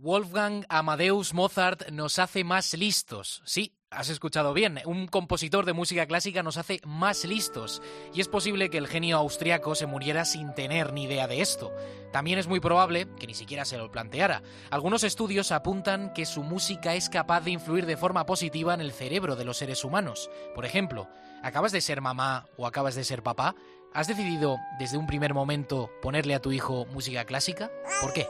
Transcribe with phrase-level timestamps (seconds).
[0.00, 3.42] Wolfgang Amadeus Mozart nos hace más listos.
[3.44, 4.78] Sí, has escuchado bien.
[4.84, 7.82] Un compositor de música clásica nos hace más listos.
[8.14, 11.74] Y es posible que el genio austriaco se muriera sin tener ni idea de esto.
[12.12, 14.44] También es muy probable que ni siquiera se lo planteara.
[14.70, 18.92] Algunos estudios apuntan que su música es capaz de influir de forma positiva en el
[18.92, 20.30] cerebro de los seres humanos.
[20.54, 21.08] Por ejemplo,
[21.42, 23.56] ¿acabas de ser mamá o acabas de ser papá?
[23.92, 27.68] ¿Has decidido desde un primer momento ponerle a tu hijo música clásica?
[28.00, 28.28] ¿Por qué?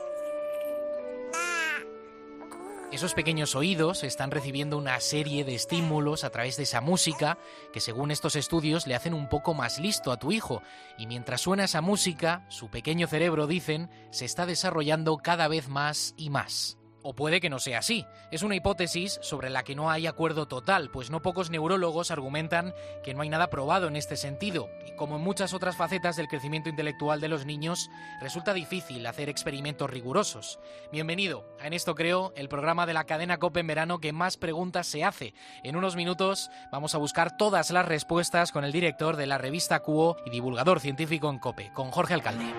[2.90, 7.36] Esos pequeños oídos están recibiendo una serie de estímulos a través de esa música
[7.70, 10.62] que según estos estudios le hacen un poco más listo a tu hijo
[10.96, 16.14] y mientras suena esa música, su pequeño cerebro, dicen, se está desarrollando cada vez más
[16.16, 16.77] y más.
[17.02, 18.06] O puede que no sea así.
[18.30, 22.74] Es una hipótesis sobre la que no hay acuerdo total, pues no pocos neurólogos argumentan
[23.04, 24.68] que no hay nada probado en este sentido.
[24.86, 27.88] Y como en muchas otras facetas del crecimiento intelectual de los niños,
[28.20, 30.58] resulta difícil hacer experimentos rigurosos.
[30.90, 34.36] Bienvenido a En esto creo, el programa de la cadena COPE en verano que más
[34.36, 35.34] preguntas se hace.
[35.62, 39.80] En unos minutos vamos a buscar todas las respuestas con el director de la revista
[39.80, 42.52] Cuo y divulgador científico en COPE, con Jorge Alcalde.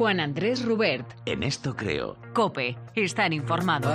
[0.00, 1.06] Juan Andrés Rubert.
[1.26, 2.16] En esto creo.
[2.32, 3.92] Cope, están informados.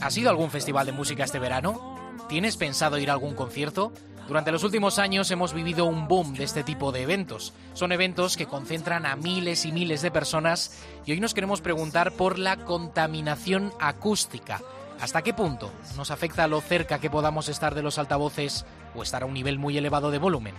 [0.00, 1.96] ¿Has ido a algún festival de música este verano?
[2.28, 3.92] ¿Tienes pensado ir a algún concierto?
[4.28, 7.52] Durante los últimos años hemos vivido un boom de este tipo de eventos.
[7.74, 12.12] Son eventos que concentran a miles y miles de personas y hoy nos queremos preguntar
[12.12, 14.60] por la contaminación acústica.
[15.00, 18.64] ¿Hasta qué punto nos afecta lo cerca que podamos estar de los altavoces
[18.96, 20.54] o estar a un nivel muy elevado de volumen?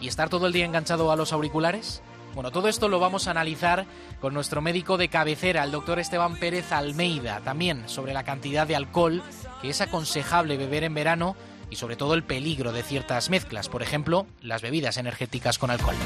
[0.00, 2.02] ¿Y estar todo el día enganchado a los auriculares?
[2.34, 3.86] Bueno, todo esto lo vamos a analizar
[4.20, 8.76] con nuestro médico de cabecera, el doctor Esteban Pérez Almeida, también sobre la cantidad de
[8.76, 9.22] alcohol
[9.62, 11.34] que es aconsejable beber en verano
[11.70, 15.96] y sobre todo el peligro de ciertas mezclas, por ejemplo, las bebidas energéticas con alcohol.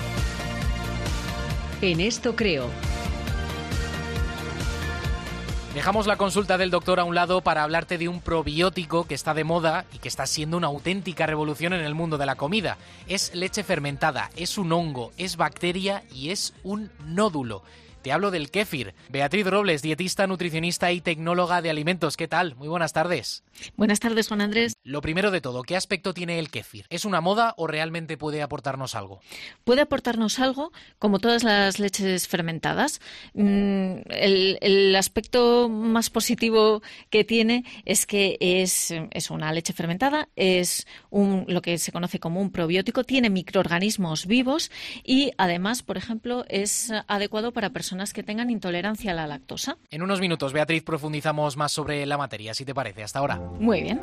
[1.82, 2.68] En esto creo.
[5.74, 9.34] Dejamos la consulta del doctor a un lado para hablarte de un probiótico que está
[9.34, 12.76] de moda y que está siendo una auténtica revolución en el mundo de la comida.
[13.06, 17.62] Es leche fermentada, es un hongo, es bacteria y es un nódulo.
[18.02, 18.94] Te hablo del kéfir.
[19.10, 22.16] Beatriz Robles, dietista, nutricionista y tecnóloga de alimentos.
[22.16, 22.56] ¿Qué tal?
[22.56, 23.44] Muy buenas tardes.
[23.76, 24.72] Buenas tardes, Juan Andrés.
[24.84, 26.86] Lo primero de todo, ¿qué aspecto tiene el kéfir?
[26.88, 29.20] ¿Es una moda o realmente puede aportarnos algo?
[29.64, 33.02] Puede aportarnos algo, como todas las leches fermentadas.
[33.34, 38.92] Mm, el, aspecto más positivo que tiene es que es,
[39.30, 44.70] una leche fermentada, es un, lo que se conoce como un probiótico, tiene microorganismos vivos
[45.04, 49.76] y además, por ejemplo, es adecuado para personas personas que tengan intolerancia a la lactosa.
[49.90, 53.02] En unos minutos, Beatriz, profundizamos más sobre la materia, si te parece.
[53.02, 53.34] Hasta ahora.
[53.58, 54.00] Muy bien.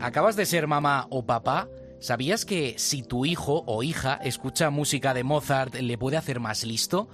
[0.00, 1.68] ¿Acabas de ser mamá o papá?
[2.00, 6.64] ¿Sabías que si tu hijo o hija escucha música de Mozart le puede hacer más
[6.64, 7.08] listo?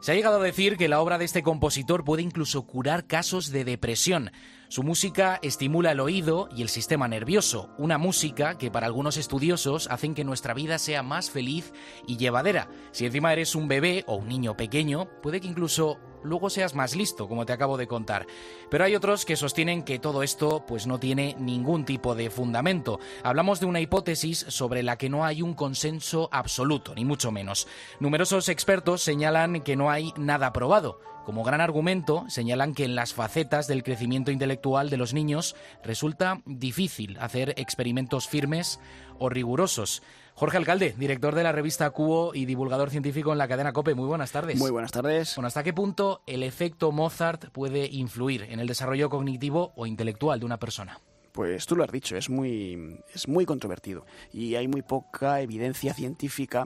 [0.00, 3.50] Se ha llegado a decir que la obra de este compositor puede incluso curar casos
[3.50, 4.30] de depresión.
[4.70, 9.88] Su música estimula el oído y el sistema nervioso, una música que para algunos estudiosos
[9.90, 11.72] hacen que nuestra vida sea más feliz
[12.06, 12.68] y llevadera.
[12.92, 16.94] Si encima eres un bebé o un niño pequeño, puede que incluso luego seas más
[16.94, 18.26] listo, como te acabo de contar.
[18.68, 23.00] Pero hay otros que sostienen que todo esto pues no tiene ningún tipo de fundamento.
[23.22, 27.66] Hablamos de una hipótesis sobre la que no hay un consenso absoluto, ni mucho menos.
[28.00, 31.00] Numerosos expertos señalan que no hay nada probado.
[31.28, 36.40] Como gran argumento, señalan que en las facetas del crecimiento intelectual de los niños resulta
[36.46, 38.80] difícil hacer experimentos firmes
[39.18, 40.02] o rigurosos.
[40.32, 43.94] Jorge Alcalde, director de la revista Cubo y divulgador científico en la cadena COPE.
[43.94, 44.58] Muy buenas tardes.
[44.58, 45.36] Muy buenas tardes.
[45.36, 50.40] Bueno, ¿hasta qué punto el efecto Mozart puede influir en el desarrollo cognitivo o intelectual
[50.40, 50.98] de una persona?
[51.32, 55.92] Pues tú lo has dicho, es muy, es muy controvertido y hay muy poca evidencia
[55.92, 56.64] científica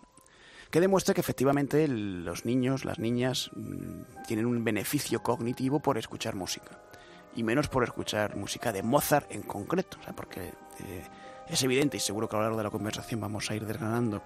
[0.73, 6.35] que demuestre que efectivamente los niños, las niñas, mm, tienen un beneficio cognitivo por escuchar
[6.35, 6.81] música.
[7.37, 11.05] Y menos por escuchar música de Mozart en concreto, porque eh,
[11.47, 14.23] es evidente, y seguro que a lo largo de la conversación vamos a ir desgranando,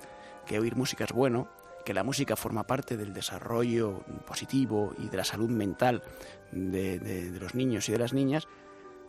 [0.46, 1.48] que oír música es bueno,
[1.84, 6.04] que la música forma parte del desarrollo positivo y de la salud mental
[6.52, 8.46] de, los niños y de las niñas,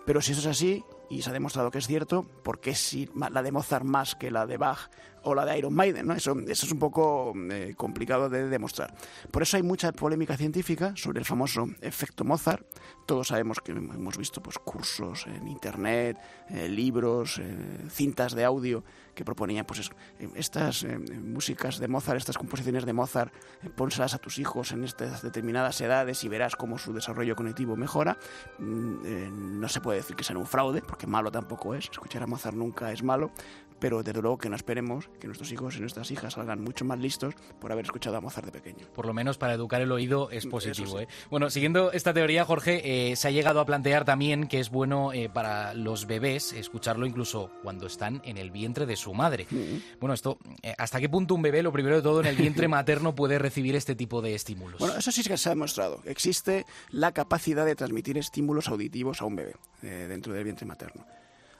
[0.07, 3.42] pero si eso es así, y se ha demostrado que es cierto, porque si la
[3.42, 4.89] de Mozart más que la de Bach
[5.27, 6.13] o la de Iron Maiden, ¿no?
[6.13, 8.95] Eso, eso es un poco eh, complicado de demostrar.
[9.30, 12.65] Por eso hay mucha polémica científica sobre el famoso efecto Mozart.
[13.06, 16.18] Todos sabemos que hemos visto pues, cursos en internet,
[16.50, 17.57] eh, libros, eh,
[17.89, 18.83] cintas de audio
[19.13, 19.89] que proponían pues
[20.36, 20.86] estas
[21.24, 23.33] músicas de Mozart, estas composiciones de Mozart,
[23.75, 28.18] pónselas a tus hijos en estas determinadas edades y verás cómo su desarrollo cognitivo mejora.
[28.60, 31.90] Mm, no se puede decir que sea un fraude, porque malo tampoco es.
[31.92, 33.32] Escuchar a Mozart nunca es malo,
[33.80, 37.00] pero desde luego que no esperemos que nuestros hijos y nuestras hijas salgan mucho más
[37.00, 38.88] listos por haber escuchado a Mozart de pequeño.
[38.94, 41.00] Por lo menos para educar el oído es positivo.
[41.00, 41.08] ¿eh?
[41.30, 45.14] Bueno, siguiendo esta teoría, Jorge, eh, se ha llegado a plantear también que es bueno
[45.14, 49.48] eh, para los bebés escucharlo incluso cuando están en el vientre de su madre.
[49.50, 50.00] Mm.
[50.00, 50.38] Bueno, esto,
[50.78, 53.76] ¿hasta qué punto un bebé, lo primero de todo, en el vientre materno puede recibir
[53.76, 54.80] este tipo de estímulos?
[54.80, 56.02] Bueno, eso sí que se ha demostrado.
[56.06, 60.87] Existe la capacidad de transmitir estímulos auditivos a un bebé dentro del vientre materno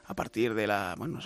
[0.06, 1.20] a partir de la bueno,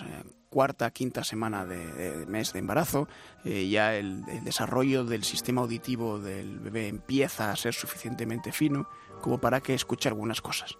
[0.49, 3.07] cuarta, quinta semana de, mes de embarazo,
[3.45, 8.87] eh, ya el, desarrollo del sistema auditivo del bebé empieza a ser suficientemente fino
[9.21, 10.77] como para que escuche algunas cosas.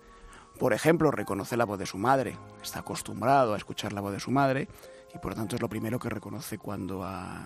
[0.60, 4.20] Por ejemplo, reconoce la voz de su madre, está acostumbrado a escuchar la voz de
[4.20, 4.68] su madre
[5.14, 7.06] y por lo tanto es lo primero que reconoce cuando,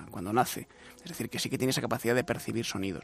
[0.10, 0.68] cuando nace.
[0.98, 3.04] Es decir, que sí que tiene esa capacidad de percibir sonidos.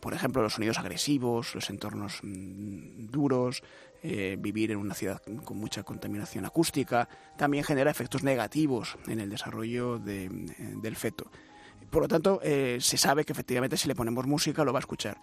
[0.00, 3.62] Por ejemplo, los sonidos agresivos, los entornos mm, duros,
[4.02, 9.30] eh, vivir en una ciudad con mucha contaminación acústica, también genera efectos negativos en el
[9.30, 10.28] desarrollo eh,
[10.82, 11.30] del feto.
[11.88, 14.80] Por lo tanto, eh, se sabe que efectivamente si le ponemos música lo va a
[14.80, 15.20] escuchar.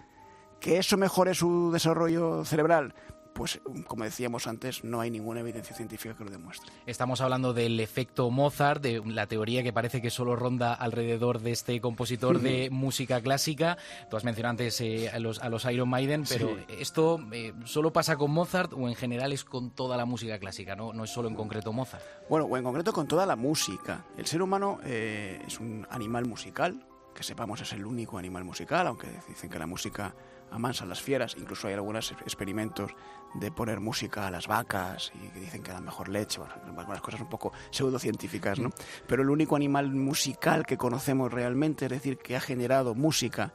[0.61, 2.93] ¿Que eso mejore su desarrollo cerebral?
[3.33, 6.71] Pues como decíamos antes, no hay ninguna evidencia científica que lo demuestre.
[6.85, 11.51] Estamos hablando del efecto Mozart, de la teoría que parece que solo ronda alrededor de
[11.51, 13.77] este compositor de música clásica.
[14.09, 17.93] Tú has mencionado antes eh, a, los, a los Iron Maiden, pero ¿esto eh, solo
[17.93, 20.75] pasa con Mozart o en general es con toda la música clásica?
[20.75, 22.03] No, no es solo en concreto Mozart.
[22.29, 24.05] Bueno, o en concreto con toda la música.
[24.17, 26.85] El ser humano eh, es un animal musical,
[27.15, 30.15] que sepamos es el único animal musical, aunque dicen que la música
[30.51, 32.91] amansa a las fieras, incluso hay algunos experimentos
[33.33, 37.01] de poner música a las vacas y que dicen que da mejor leche, bueno, algunas
[37.01, 38.71] cosas un poco pseudocientíficas, ¿no?
[39.07, 43.53] Pero el único animal musical que conocemos realmente, es decir, que ha generado música,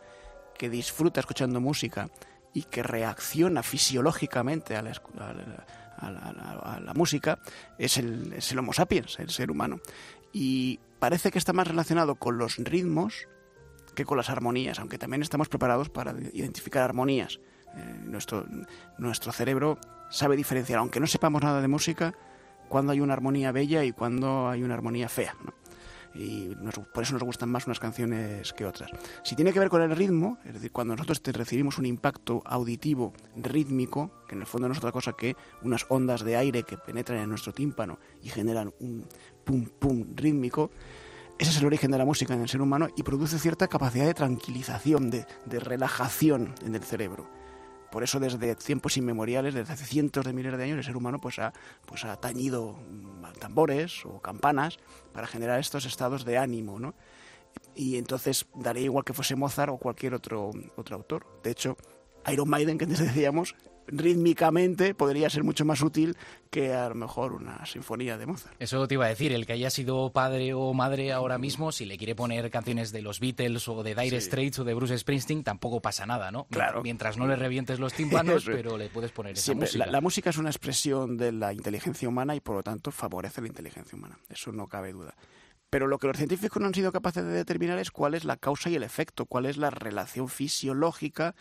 [0.56, 2.08] que disfruta escuchando música
[2.52, 4.92] y que reacciona fisiológicamente a la,
[6.94, 7.40] música,
[7.78, 9.80] es el Homo sapiens, el ser humano.
[10.32, 13.28] Y parece que está más relacionado con los ritmos
[13.94, 17.40] que con las armonías, aunque también estamos preparados para identificar armonías.
[17.76, 18.46] Eh, nuestro,
[18.98, 19.78] nuestro cerebro
[20.10, 22.14] sabe diferenciar, aunque no sepamos nada de música,
[22.68, 25.34] cuando hay una armonía bella y cuando hay una armonía fea.
[26.14, 26.54] Y
[26.92, 28.90] por eso nos gustan más unas canciones que otras.
[29.24, 33.12] Si tiene que ver con el ritmo, es decir, cuando nosotros recibimos un impacto auditivo
[33.36, 36.78] rítmico, que en el fondo no es otra cosa que unas ondas de aire que
[36.78, 39.06] penetran en nuestro tímpano y generan un
[39.42, 40.70] pum pum rítmico,
[41.38, 44.06] ese es el origen de la música en el ser humano y produce cierta capacidad
[44.06, 47.28] de tranquilización, de, relajación en el cerebro.
[47.90, 51.20] Por eso desde tiempos inmemoriales, desde hace cientos de miles de años, el ser humano
[51.20, 51.52] pues ha,
[51.86, 54.78] pues ha tañido mm, tambores o campanas
[55.12, 56.94] para generar estos estados de ánimo, ¿no?
[57.74, 61.26] Y entonces daría igual que fuese Mozart o cualquier otro, otro autor.
[61.42, 61.76] De hecho,
[62.32, 63.54] Iron Maiden, que antes decíamos,
[63.86, 66.16] rítmicamente podría ser mucho más útil
[66.50, 68.54] que a lo mejor una sinfonía de Mozart.
[68.58, 71.84] Eso te iba a decir, el que haya sido padre o madre ahora mismo, si
[71.84, 75.42] le quiere poner canciones de los Beatles o de Dire Straits o de Bruce Springsteen,
[75.42, 76.46] tampoco pasa nada, ¿no?
[76.50, 76.82] Claro.
[76.82, 79.86] Mientras no le revientes los tímpanos, pero le puedes poner esa música.
[79.86, 83.48] La, música es una expresión de la inteligencia humana y por lo tanto favorece la
[83.48, 85.14] inteligencia humana, eso no cabe duda.
[85.70, 88.36] Pero lo que los científicos no han sido capaces de determinar es cuál es la
[88.36, 91.34] causa y el efecto, cuál es la relación fisiológica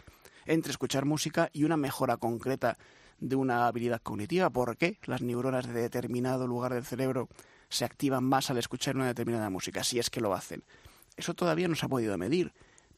[0.46, 2.78] entre escuchar música y una mejora concreta
[3.20, 4.50] de una habilidad cognitiva.
[4.50, 7.30] ¿Por qué las neuronas de determinado lugar del cerebro
[7.70, 10.64] se activan más al escuchar una determinada música, si es que lo hacen?
[11.16, 12.54] Eso todavía no se ha podido medir,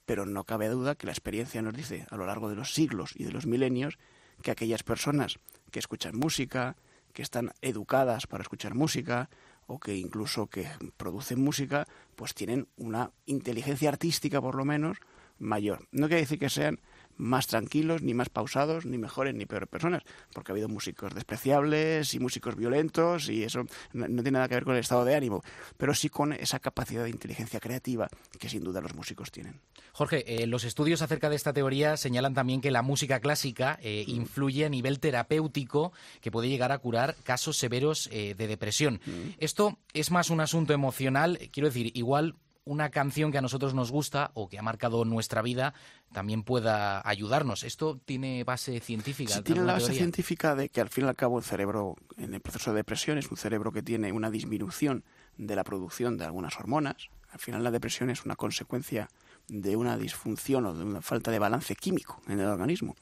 [0.05, 3.13] pero no cabe duda que la experiencia nos dice a lo largo de los siglos
[3.15, 3.97] y de los milenios
[4.41, 5.39] que aquellas personas
[5.71, 6.75] que escuchan música,
[7.13, 9.29] que están educadas para escuchar música
[9.67, 14.97] o que incluso que producen música, pues tienen una inteligencia artística por lo menos
[15.39, 15.87] mayor.
[15.91, 16.79] No quiere decir que sean
[17.17, 20.03] más tranquilos, ni más pausados, ni mejores ni peores personas,
[20.33, 24.63] porque ha habido músicos despreciables y músicos violentos y eso no, tiene nada que ver
[24.63, 25.43] con el estado de ánimo,
[25.77, 28.07] pero sí con esa capacidad de inteligencia creativa
[28.39, 29.59] que sin duda los músicos tienen.
[29.93, 34.05] Jorge, eh, los estudios acerca de esta teoría señalan también que la música clásica eh,
[34.07, 34.11] mm.
[34.11, 38.99] influye a nivel terapéutico que puede llegar a curar casos severos eh, de depresión.
[39.05, 39.35] Mm.
[39.39, 43.91] Esto es más un asunto emocional, quiero decir, igual una canción que a nosotros nos
[43.91, 45.73] gusta o que ha marcado nuestra vida
[46.11, 47.63] también pueda ayudarnos.
[47.63, 49.35] ¿Esto tiene base científica?
[49.35, 52.33] Sí, tiene la base científica de que al fin y al cabo el cerebro, en
[52.33, 55.03] el proceso de depresión, es un cerebro que tiene una disminución
[55.37, 57.09] de la producción de algunas hormonas.
[57.31, 59.09] Al final la depresión es una consecuencia
[59.47, 62.95] de una disfunción o de una falta de balance químico en el organismo.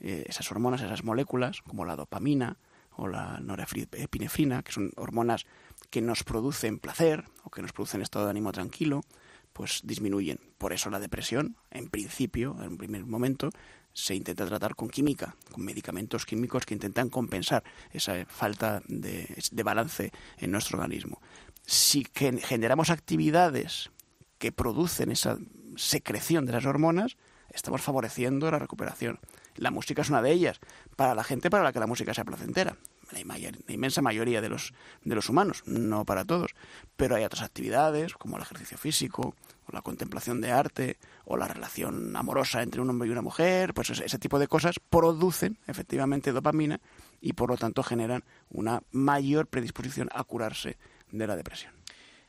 [0.00, 2.56] Eh, esas hormonas, esas moléculas, como la dopamina
[2.96, 5.46] o la norepinefrina, que son hormonas
[5.90, 9.02] que nos producen placer o que nos producen estado de ánimo tranquilo,
[9.52, 10.40] pues disminuyen.
[10.58, 13.50] Por eso la depresión, en principio, en un primer momento,
[13.92, 19.62] se intenta tratar con química, con medicamentos químicos que intentan compensar esa falta de, de
[19.62, 21.22] balance en nuestro organismo.
[21.64, 23.90] Si generamos actividades
[24.38, 25.38] que producen esa
[25.76, 27.16] secreción de las hormonas,
[27.50, 29.20] estamos favoreciendo la recuperación.
[29.56, 30.60] La música es una de ellas,
[30.96, 32.76] para la gente para la que la música sea placentera.
[33.12, 33.20] La,
[33.68, 34.72] inmensa mayoría de los,
[35.04, 36.54] de los humanos, no para todos,
[36.96, 41.46] pero hay otras actividades como el ejercicio físico, o la contemplación de arte, o la
[41.46, 46.32] relación amorosa entre un hombre y una mujer, pues ese tipo de cosas producen efectivamente
[46.32, 46.80] dopamina
[47.20, 50.76] y por lo tanto generan una mayor predisposición a curarse
[51.12, 51.83] de la depresión.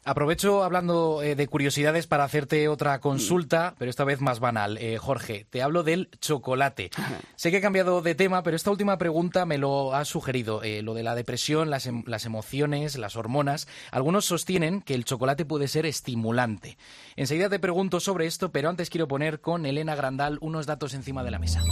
[0.07, 4.77] Aprovecho hablando eh, de curiosidades para hacerte otra consulta, pero esta vez más banal.
[4.77, 6.91] Eh, Jorge, te hablo del chocolate.
[7.35, 10.61] sé que he cambiado de tema, pero esta última pregunta me lo ha sugerido.
[10.61, 13.67] Eh, lo de la depresión, las, em, las, emociones, las hormonas.
[13.89, 16.77] Algunos sostienen que el chocolate puede ser estimulante.
[17.15, 21.23] Enseguida te pregunto sobre esto, pero antes quiero poner con Elena Grandal unos datos encima
[21.23, 21.63] de la mesa.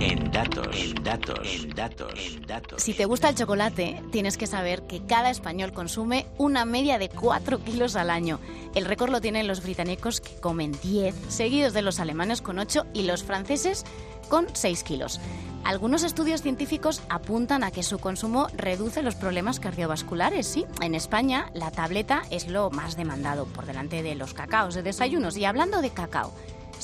[0.00, 2.82] En datos, en datos, en datos, en datos.
[2.82, 7.08] Si te gusta el chocolate, tienes que saber que cada español consume una media de
[7.08, 8.40] 4 kilos al año.
[8.74, 12.86] El récord lo tienen los británicos que comen 10, seguidos de los alemanes con 8
[12.92, 13.84] y los franceses
[14.28, 15.20] con 6 kilos.
[15.64, 20.46] Algunos estudios científicos apuntan a que su consumo reduce los problemas cardiovasculares.
[20.46, 24.82] Sí, en España la tableta es lo más demandado por delante de los cacaos de
[24.82, 25.38] desayunos.
[25.38, 26.34] Y hablando de cacao,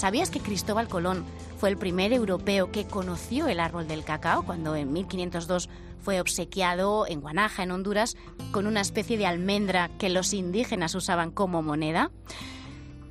[0.00, 1.26] ¿sabías que Cristóbal Colón
[1.58, 5.68] fue el primer europeo que conoció el árbol del cacao cuando en 1502
[6.02, 8.16] fue obsequiado en Guanaja, en Honduras,
[8.50, 12.10] con una especie de almendra que los indígenas usaban como moneda.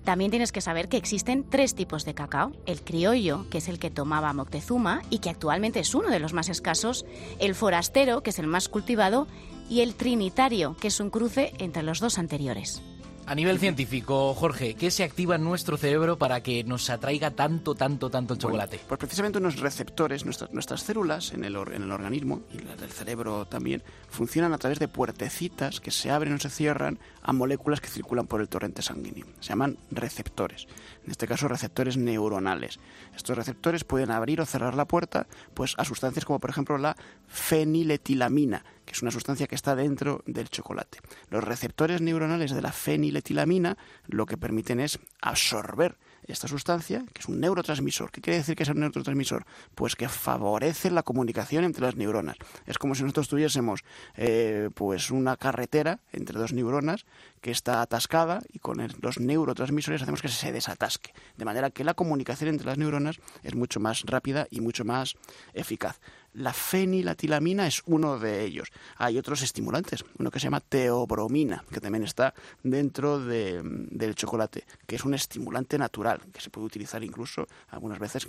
[0.04, 2.54] También tienes que saber que existen tres tipos de cacao.
[2.66, 6.34] El criollo, que es el que tomaba Moctezuma y que actualmente es uno de los
[6.34, 7.06] más escasos,
[7.38, 9.28] el forastero, que es el más cultivado,
[9.70, 12.82] y el trinitario, que es un cruce entre los dos anteriores.
[13.30, 17.76] A nivel científico, Jorge, ¿qué se activa en nuestro cerebro para que nos atraiga tanto,
[17.76, 18.80] tanto, tanto el chocolate?
[18.88, 22.90] pues precisamente unos receptores, nuestras, nuestras células en el, en el organismo y las del
[22.90, 27.82] cerebro también, funcionan a través de puertecitas que se abren o se cierran a moléculas
[27.82, 29.26] que circulan por el torrente sanguíneo.
[29.40, 30.68] Se llaman receptores,
[31.06, 32.80] en este caso receptores neuronales.
[33.16, 36.96] Estos receptores pueden abrir o cerrar la puerta pues, a sustancias como por ejemplo la
[37.28, 41.00] feniletilamina, que es una sustancia que está dentro del chocolate.
[41.30, 45.98] Los receptores neuronales de la feniletilamina lo que permiten es absorber
[46.32, 48.12] esta sustancia, que es un neurotransmisor.
[48.12, 49.46] ¿Qué quiere decir que es un neurotransmisor?
[49.76, 52.38] Pues que favorece la comunicación entre las neuronas.
[52.66, 53.84] Es como si nosotros tuviésemos
[54.16, 57.06] eh, pues una carretera entre dos neuronas
[57.42, 61.14] que está atascada y con los neurotransmisores hacemos que se desatasque.
[61.38, 65.16] De manera que la comunicación entre las neuronas es mucho más rápida y mucho más
[65.54, 66.00] eficaz.
[66.34, 68.70] La feniletilamina es uno de ellos.
[68.98, 74.96] Hay otros estimulantes, uno que se llama teobromina, que también está dentro del chocolate, que
[74.96, 78.28] es un estimulante natural, que se puede utilizar incluso algunas veces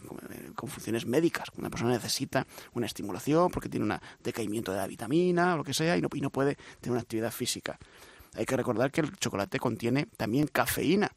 [0.54, 1.48] con, funciones médicas.
[1.58, 5.74] Una persona necesita una estimulación porque tiene un decaimiento de la vitamina o lo que
[5.74, 7.78] sea y no, y no puede tener una actividad física.
[8.34, 11.12] Hay que recordar que el chocolate contiene también cafeína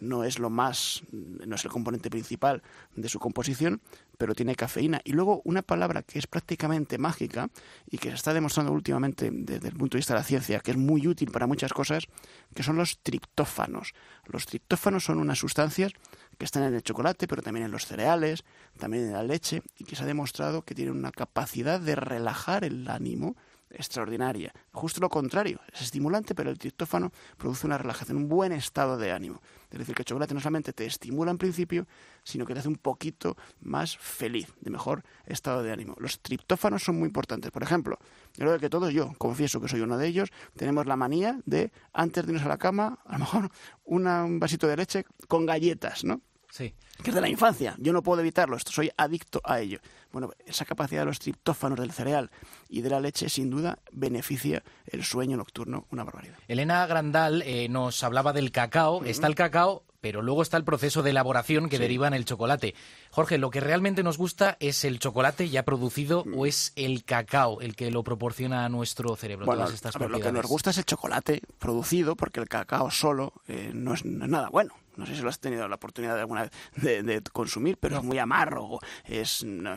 [0.00, 2.62] no es lo más, no es el componente principal
[2.94, 3.80] de su composición,
[4.16, 5.00] pero tiene cafeína.
[5.04, 7.50] Y luego una palabra que es prácticamente mágica
[7.90, 10.72] y que se está demostrando últimamente desde el punto de vista de la ciencia, que
[10.72, 12.06] es muy útil para muchas cosas,
[12.54, 13.94] que son los triptófanos.
[14.26, 15.92] Los triptófanos son unas sustancias
[16.36, 18.44] que están en el chocolate, pero también en los cereales,
[18.78, 22.64] también en la leche, y que se ha demostrado que tienen una capacidad de relajar
[22.64, 23.36] el ánimo
[23.70, 24.52] extraordinaria.
[24.72, 29.12] Justo lo contrario, es estimulante, pero el triptófano produce una relajación, un buen estado de
[29.12, 29.40] ánimo.
[29.70, 31.86] Es decir, que el chocolate no solamente te estimula en principio,
[32.22, 35.94] sino que te hace un poquito más feliz, de mejor estado de ánimo.
[35.98, 37.50] Los triptófanos son muy importantes.
[37.50, 37.98] Por ejemplo,
[38.34, 41.70] yo creo que todos, yo confieso que soy uno de ellos, tenemos la manía de,
[41.92, 43.50] antes de irnos a la cama, a lo mejor
[43.84, 46.20] un vasito de leche con galletas, ¿no?
[46.50, 46.74] Sí.
[47.02, 47.74] Que es de la infancia.
[47.78, 49.78] Yo no puedo evitarlo, soy adicto a ello.
[50.12, 52.30] Bueno, esa capacidad de los triptófanos del cereal
[52.68, 56.36] y de la leche, sin duda, beneficia el sueño nocturno una barbaridad.
[56.48, 59.04] Elena Grandal eh, nos hablaba del cacao.
[59.04, 61.82] Está el cacao, pero luego está el proceso de elaboración que Sí.
[61.82, 62.74] deriva en el chocolate.
[63.10, 66.38] Jorge, ¿lo que realmente nos gusta es el chocolate ya producido Mm.
[66.38, 69.46] o es el cacao el que lo proporciona a nuestro cerebro?
[69.46, 72.48] Bueno, todas estas a ver, lo que nos gusta es el chocolate producido, porque el
[72.48, 74.74] cacao solo eh, no es nada bueno.
[74.98, 77.98] No sé si lo has tenido la oportunidad de alguna vez de, de consumir, pero
[77.98, 79.76] es muy amargo, es, no,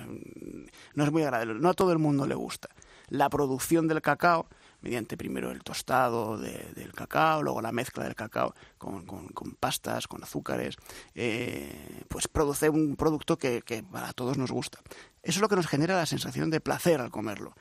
[0.96, 1.54] no es muy agradable.
[1.56, 2.68] No a todo el mundo le gusta.
[3.08, 4.48] La producción del cacao,
[4.82, 9.52] mediante primero el tostado de- del cacao, luego la mezcla del cacao con, con- con
[9.56, 10.76] pastas, con azúcares,
[11.14, 14.80] eh, pues produce un producto que, que para todos nos gusta.
[15.22, 17.54] Eso es lo que nos genera la sensación de placer al comerlo.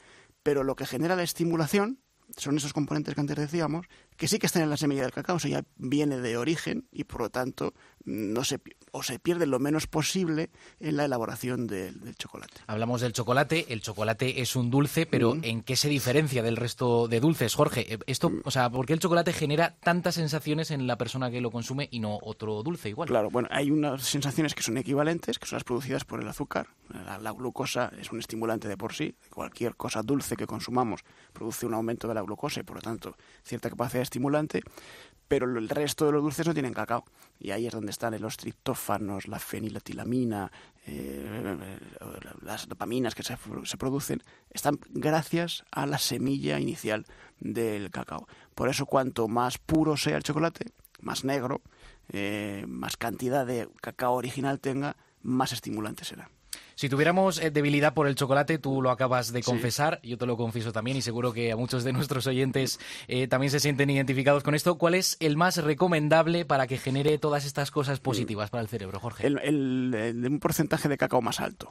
[0.42, 1.98] Pero lo que genera la estimulación
[2.36, 5.36] son esos componentes que antes decíamos, que sí que están en la semilla del cacao,
[5.36, 7.72] eso ya viene de origen y por lo tanto
[8.04, 8.60] no se,
[8.92, 12.60] o se pierde lo menos posible en la elaboración del, del chocolate.
[12.66, 15.44] Hablamos del chocolate, el chocolate es un dulce, pero Mm.
[15.44, 17.94] ¿en qué se diferencia del resto de dulces, Jorge?
[17.94, 21.40] Eh, Esto, o sea, ¿por qué el chocolate genera tantas sensaciones en la persona que
[21.40, 23.08] lo consume y no otro dulce igual?
[23.08, 26.68] Claro, bueno, hay unas sensaciones que son equivalentes, que son las producidas por el azúcar.
[26.92, 29.14] La, la glucosa es un estimulante de por sí.
[29.32, 31.00] Cualquier cosa dulce que consumamos
[31.32, 34.62] produce un aumento de la glucosa y, por lo tanto, cierta capacidad estimulante.
[35.28, 37.04] Pero el resto de los dulces no tienen cacao.
[37.38, 40.50] Y ahí es donde están los triptófanos, la feniletilamina,
[40.86, 41.78] eh,
[42.42, 44.22] las dopaminas que se, se producen.
[44.50, 47.06] Están gracias a la semilla inicial
[47.38, 48.26] del cacao.
[48.56, 51.62] Por eso, cuanto más puro sea el chocolate, más negro,
[52.12, 56.28] eh, más cantidad de cacao original tenga, más estimulante será.
[56.80, 59.50] Si tuviéramos eh, debilidad por el chocolate, tú lo acabas de Sí.
[59.50, 63.28] confesar, yo te lo confieso también y seguro que a muchos de nuestros oyentes eh,
[63.28, 64.78] también se sienten identificados con esto.
[64.78, 68.98] ¿Cuál es el más recomendable para que genere todas estas cosas positivas para el cerebro,
[68.98, 69.26] Jorge?
[69.26, 71.70] El, el- un porcentaje de cacao más alto,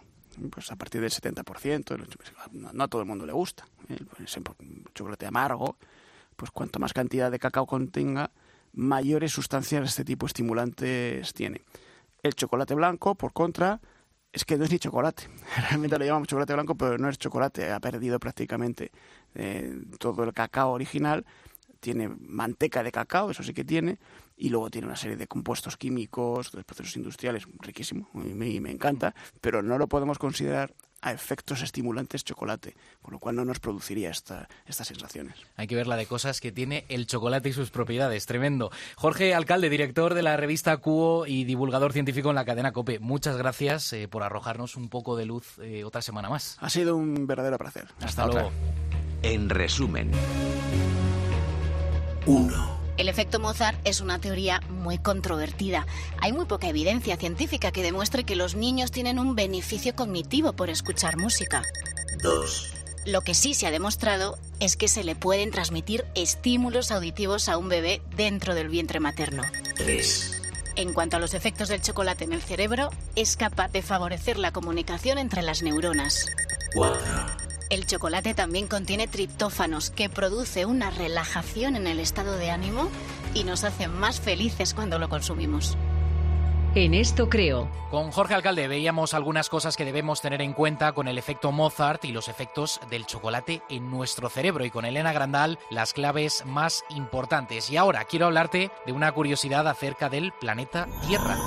[0.52, 2.06] pues a partir del 70%, el-
[2.52, 3.66] no, a todo el mundo le gusta.
[3.90, 4.08] El,
[4.94, 5.78] chocolate amargo,
[6.36, 8.30] pues cuanto más cantidad de cacao contenga,
[8.74, 11.64] mayores sustancias de este tipo estimulantes tiene.
[12.22, 13.80] El chocolate blanco, por contra,
[14.32, 15.24] es que no es ni chocolate.
[15.70, 17.72] Realmente lo llamamos chocolate blanco, pero no es chocolate.
[17.72, 18.92] Ha perdido prácticamente
[19.36, 21.26] eh, todo el cacao original.
[21.80, 24.00] Tiene manteca de cacao, eso sí que tiene,
[24.36, 28.72] y luego tiene una serie de compuestos químicos, de procesos industriales, riquísimo, y me, me
[28.72, 33.60] encanta, pero no lo podemos considerar a efectos estimulantes chocolate, con lo cual no nos
[33.60, 35.36] produciría esta, estas sensaciones.
[35.56, 38.26] Hay que ver la de cosas que tiene el chocolate y sus propiedades.
[38.26, 38.72] Tremendo.
[38.96, 43.00] Jorge Alcalde, director de la revista Cuo y divulgador científico en la cadena COPE.
[43.00, 46.58] Muchas gracias eh, por arrojarnos un poco de luz eh, otra semana más.
[46.60, 47.88] Ha sido un verdadero placer.
[48.02, 48.42] Hasta, otra.
[48.42, 48.56] luego.
[49.22, 50.12] En resumen.
[52.26, 52.80] 1.
[52.98, 55.88] El efecto Mozart es una teoría muy controvertida.
[56.20, 60.70] Hay muy poca evidencia científica que demuestre que los niños tienen un beneficio cognitivo por
[60.70, 61.64] escuchar música.
[62.22, 62.74] 2.
[63.06, 67.58] Lo que sí se ha demostrado es que se le pueden transmitir estímulos auditivos a
[67.58, 69.44] un bebé dentro del vientre materno.
[69.78, 70.42] 3.
[70.76, 74.52] En cuanto a los efectos del chocolate en el cerebro, es capaz de favorecer la
[74.52, 76.26] comunicación entre las neuronas.
[76.74, 77.00] 4.
[77.70, 82.90] El chocolate también contiene triptófanos, que produce una relajación en el estado de ánimo
[83.36, 85.78] y nos hace más felices cuando lo consumimos.
[86.74, 87.70] En esto creo.
[87.90, 92.06] Con Jorge Alcalde veíamos algunas cosas que debemos tener en cuenta con el efecto Mozart
[92.06, 96.84] y los efectos del chocolate en nuestro cerebro y con Elena Grandal las claves más
[96.90, 97.70] importantes.
[97.70, 101.38] Y ahora quiero hablarte de una curiosidad acerca del planeta Tierra.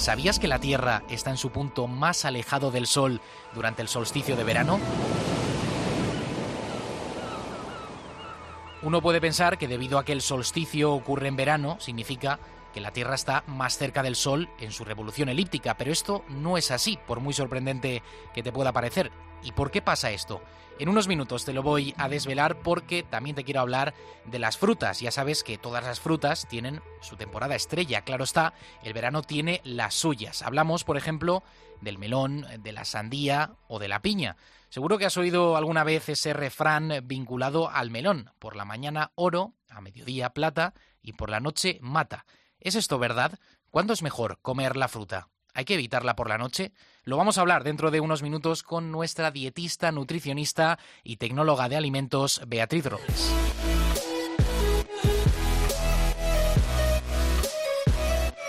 [0.00, 3.20] ¿Sabías que la Tierra está en su punto más alejado del Sol
[3.54, 4.80] durante el solsticio de verano?
[8.80, 12.38] Uno puede pensar que debido a que el solsticio ocurre en verano, significa
[12.72, 16.56] que la Tierra está más cerca del Sol en su revolución elíptica, pero esto no
[16.56, 18.02] es así, por muy sorprendente
[18.34, 19.10] que te pueda parecer.
[19.42, 20.42] ¿Y por qué pasa esto?
[20.78, 23.92] En unos minutos te lo voy a desvelar porque también te quiero hablar
[24.24, 25.00] de las frutas.
[25.00, 29.60] Ya sabes que todas las frutas tienen su temporada estrella, claro está, el verano tiene
[29.62, 30.40] las suyas.
[30.40, 31.42] Hablamos, por ejemplo,
[31.82, 34.36] del melón, de la sandía o de la piña.
[34.70, 38.30] Seguro que has oído alguna vez ese refrán vinculado al melón.
[38.38, 42.24] Por la mañana oro, a mediodía plata y por la noche mata.
[42.60, 43.38] ¿Es esto verdad?
[43.70, 45.28] ¿Cuándo es mejor comer la fruta?
[45.54, 46.72] ¿Hay que evitarla por la noche?
[47.04, 51.76] Lo vamos a hablar dentro de unos minutos con nuestra dietista, nutricionista y tecnóloga de
[51.76, 53.32] alimentos, Beatriz Robles.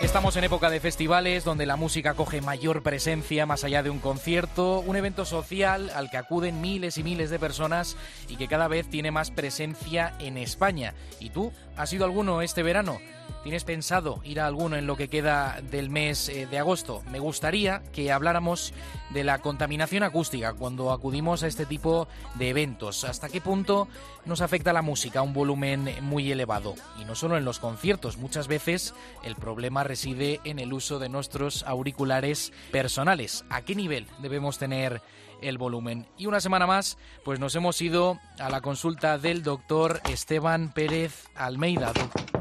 [0.02, 4.00] Estamos en época de festivales donde la música coge mayor presencia más allá de un
[4.00, 7.96] concierto, un evento social al que acuden miles y miles de personas
[8.28, 10.96] y que cada vez tiene más presencia en España.
[11.20, 11.54] ¿Y tú?
[11.78, 13.00] ¿Has ido alguno este verano?
[13.44, 17.02] ¿Tienes pensado ir a alguno en lo que queda del mes eh, de agosto?
[17.12, 18.72] Me gustaría que habláramos
[19.10, 23.04] de la contaminación acústica cuando acudimos a este tipo de eventos.
[23.04, 23.88] ¿Hasta qué punto
[24.26, 26.76] nos afecta la música a un volumen muy elevado?
[27.02, 31.10] Y no solo en los conciertos, muchas veces el problema reside en el uso de
[31.10, 33.44] nuestros auriculares personales.
[33.50, 35.02] ¿A qué nivel debemos tener
[35.42, 36.08] el volumen.
[36.18, 41.30] Y una semana más, pues nos hemos ido a la consulta del doctor Esteban Pérez
[41.36, 41.94] Almeida.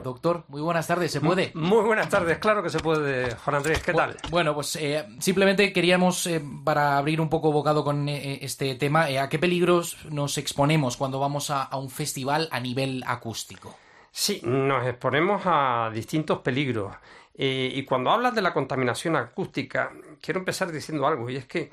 [0.02, 1.52] doctor, muy buenas tardes, ¿se puede?
[1.54, 4.16] Muy buenas tardes, claro que se puede, Juan Andrés, ¿qué tal?
[4.30, 9.04] Bueno, pues eh, simplemente queríamos, eh, para abrir un poco bocado con eh, este tema,
[9.04, 13.76] ¿a qué peligros nos exponemos cuando vamos a, a un festival a nivel acústico?
[14.10, 16.92] Sí, nos exponemos a distintos peligros.
[17.36, 21.70] y cuando hablas de la contaminación acústica, quiero empezar diciendo algo, y es que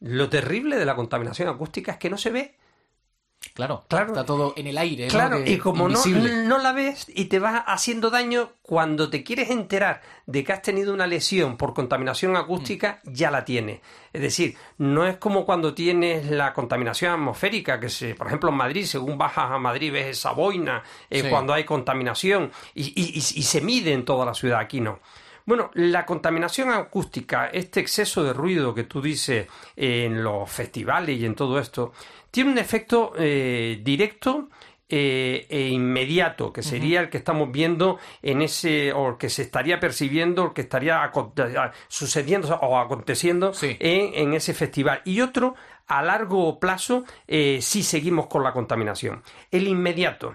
[0.00, 2.56] lo terrible de la contaminación acústica es que no se ve.
[3.54, 5.08] Claro, claro, está todo en el aire.
[5.08, 9.48] Claro, y como no, no, la ves y te va haciendo daño, cuando te quieres
[9.48, 13.12] enterar de que has tenido una lesión por contaminación acústica, mm.
[13.12, 13.80] ya la tienes.
[14.12, 18.56] Es decir, no es como cuando tienes la contaminación atmosférica, que se, por ejemplo en
[18.56, 23.60] Madrid, según bajas a Madrid, ves esa boina eh, cuando hay contaminación y, y se
[23.62, 24.60] mide en toda la ciudad.
[24.60, 25.00] Aquí no.
[25.46, 31.26] Bueno, la contaminación acústica, este exceso de ruido que tú dices en los festivales y
[31.26, 31.92] en todo esto,
[32.30, 34.48] tiene un efecto eh, directo
[34.92, 39.78] eh, e inmediato, que sería el que estamos viendo en ese, o que se estaría
[39.78, 41.12] percibiendo, o que estaría
[41.86, 45.00] sucediendo o aconteciendo en, ese festival.
[45.04, 45.54] Y otro,
[45.86, 49.22] a largo plazo, eh, si seguimos con la contaminación.
[49.52, 50.34] El inmediato.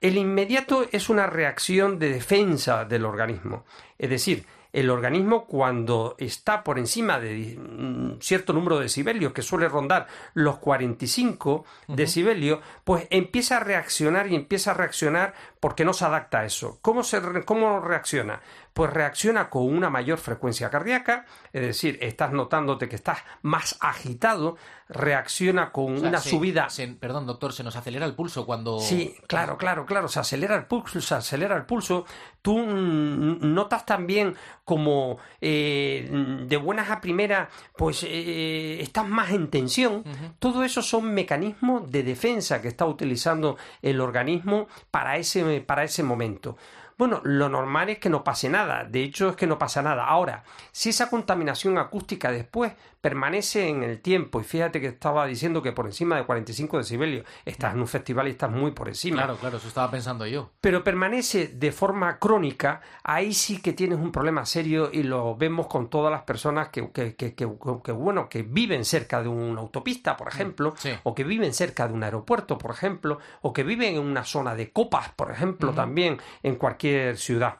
[0.00, 3.64] El inmediato es una reacción de defensa del organismo.
[3.98, 9.42] Es decir, el organismo cuando está por encima de un cierto número de decibelios, que
[9.42, 15.92] suele rondar los 45 decibelios, pues empieza a reaccionar y empieza a reaccionar porque no
[15.92, 16.78] se adapta a eso.
[16.80, 18.40] ¿Cómo, se, cómo reacciona?
[18.72, 24.56] Pues reacciona con una mayor frecuencia cardíaca, es decir, estás notándote que estás más agitado,
[24.88, 26.68] reacciona con una subida.
[26.98, 28.80] perdón, doctor, se nos acelera el pulso cuando.
[28.80, 30.08] Sí, claro, claro, claro.
[30.08, 32.04] Se acelera el pulso, se acelera el pulso.
[32.42, 36.08] Tú notas también como eh,
[36.46, 40.04] de buenas a primeras, pues eh, estás más en tensión.
[40.38, 46.02] Todo eso son mecanismos de defensa que está utilizando el organismo para ese, para ese
[46.02, 46.56] momento.
[47.00, 50.04] Bueno, lo normal es que no pase nada, de hecho es que no pasa nada.
[50.04, 54.40] Ahora, si esa contaminación acústica después permanece en el tiempo.
[54.40, 58.28] Y fíjate que estaba diciendo que por encima de 45 decibelios estás en un festival
[58.28, 59.18] y estás muy por encima.
[59.18, 60.50] Claro, claro, eso estaba pensando yo.
[60.60, 65.66] Pero permanece de forma crónica, ahí sí que tienes un problema serio y lo vemos
[65.66, 67.44] con todas las personas que, que, que, que
[67.92, 72.02] bueno, que viven cerca de una autopista, por ejemplo, o que viven cerca de un
[72.02, 76.56] aeropuerto, por ejemplo, o que viven en una zona de copas, por ejemplo, también en
[76.56, 77.58] cualquier ciudad.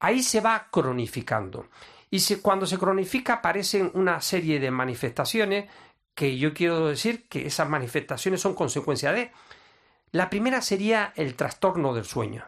[0.00, 1.68] Ahí se va cronificando.
[2.10, 5.68] Y cuando se cronifica aparecen una serie de manifestaciones
[6.14, 9.32] que yo quiero decir que esas manifestaciones son consecuencia de...
[10.12, 12.44] La primera sería el trastorno del sueño.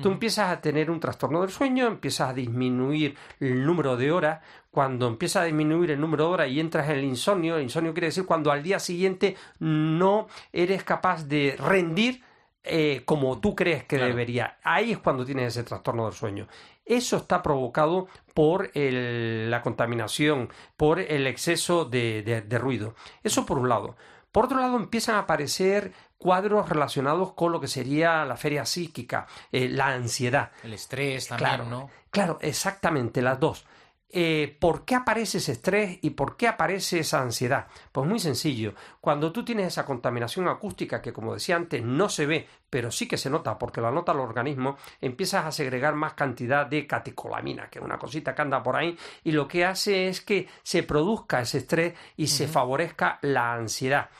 [0.00, 4.40] Tú empiezas a tener un trastorno del sueño, empiezas a disminuir el número de horas.
[4.70, 7.92] Cuando empieza a disminuir el número de horas y entras en el insomnio, el insomnio
[7.92, 12.22] quiere decir cuando al día siguiente no eres capaz de rendir
[12.62, 14.58] eh, como tú crees que debería.
[14.62, 16.46] Ahí es cuando tienes ese trastorno del sueño.
[16.84, 22.94] Eso está provocado por la contaminación, por el exceso de, ruido.
[23.22, 23.96] Eso por un lado.
[24.32, 29.26] Por otro lado, empiezan a aparecer cuadros relacionados con lo que sería la feria psíquica,
[29.52, 30.52] eh, la ansiedad.
[30.62, 31.90] El estrés también, claro, ¿no?
[32.10, 33.64] Claro, exactamente, las dos.
[34.12, 37.68] Eh, ¿por qué aparece ese estrés y por qué aparece esa ansiedad?
[37.92, 42.26] Pues muy sencillo, cuando tú tienes esa contaminación acústica que como decía antes no se
[42.26, 46.14] ve, pero sí que se nota porque la nota el organismo, empiezas a segregar más
[46.14, 50.08] cantidad de catecolamina, que es una cosita que anda por ahí, y lo que hace
[50.08, 54.10] es que se produzca ese estrés y se favorezca la ansiedad.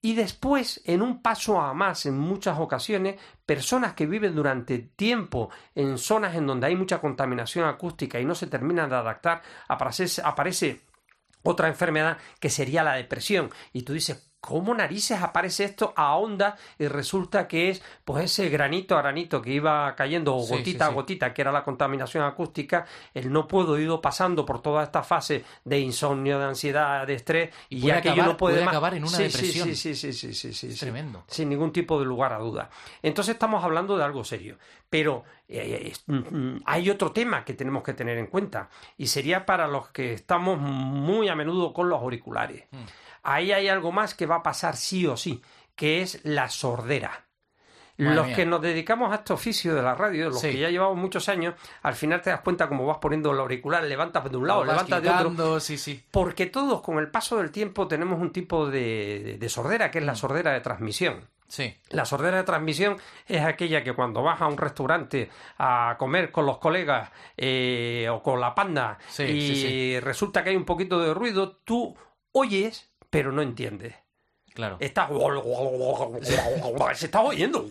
[0.00, 5.50] Y después, en un paso a más, en muchas ocasiones, personas que viven durante tiempo
[5.74, 10.22] en zonas en donde hay mucha contaminación acústica y no se terminan de adaptar, aparece,
[10.22, 10.82] aparece
[11.42, 13.50] otra enfermedad que sería la depresión.
[13.72, 18.48] Y tú dices, ¿Cómo narices aparece esto a onda y resulta que es pues ese
[18.48, 22.86] granito a granito que iba cayendo o gotita a gotita que era la contaminación acústica,
[23.14, 27.54] el no puedo ido pasando por toda esta fase de insomnio, de ansiedad, de estrés
[27.68, 29.74] y, ya que yo no puede, acabar en una depresión.
[29.74, 31.24] Sí, sí, sí, sí, sí, tremendo.
[31.26, 32.70] Sin ningún tipo de lugar a duda.
[33.02, 34.56] Entonces estamos hablando de algo serio,
[34.88, 39.44] pero eh, mm, mm, hay otro tema que tenemos que tener en cuenta y sería
[39.44, 42.66] para los que estamos muy a menudo con los auriculares.
[42.70, 45.42] Mm ahí hay algo más que va a pasar sí o sí,
[45.74, 47.24] que es la sordera.
[48.00, 48.36] Madre los mía.
[48.36, 50.52] que nos dedicamos a este oficio de la radio, los Sí.
[50.52, 53.82] que ya llevamos muchos años, al final te das cuenta como vas poniendo el auricular,
[53.82, 55.58] levantas de un lado, levantas de otro.
[55.58, 56.04] sí, sí.
[56.12, 59.98] Porque todos, con el paso del tiempo, tenemos un tipo de, de- de sordera, que
[59.98, 61.28] es la sordera de transmisión.
[61.48, 61.74] Sí.
[61.88, 65.28] La sordera de transmisión es aquella que cuando vas a un restaurante
[65.58, 70.66] a comer con los colegas eh, o con la panda y resulta que hay un
[70.66, 71.96] poquito de ruido, tú
[72.32, 73.94] oyes, pero no entiendes.
[74.58, 74.76] Claro.
[74.80, 75.08] Estás...
[76.94, 77.64] Se está oyendo.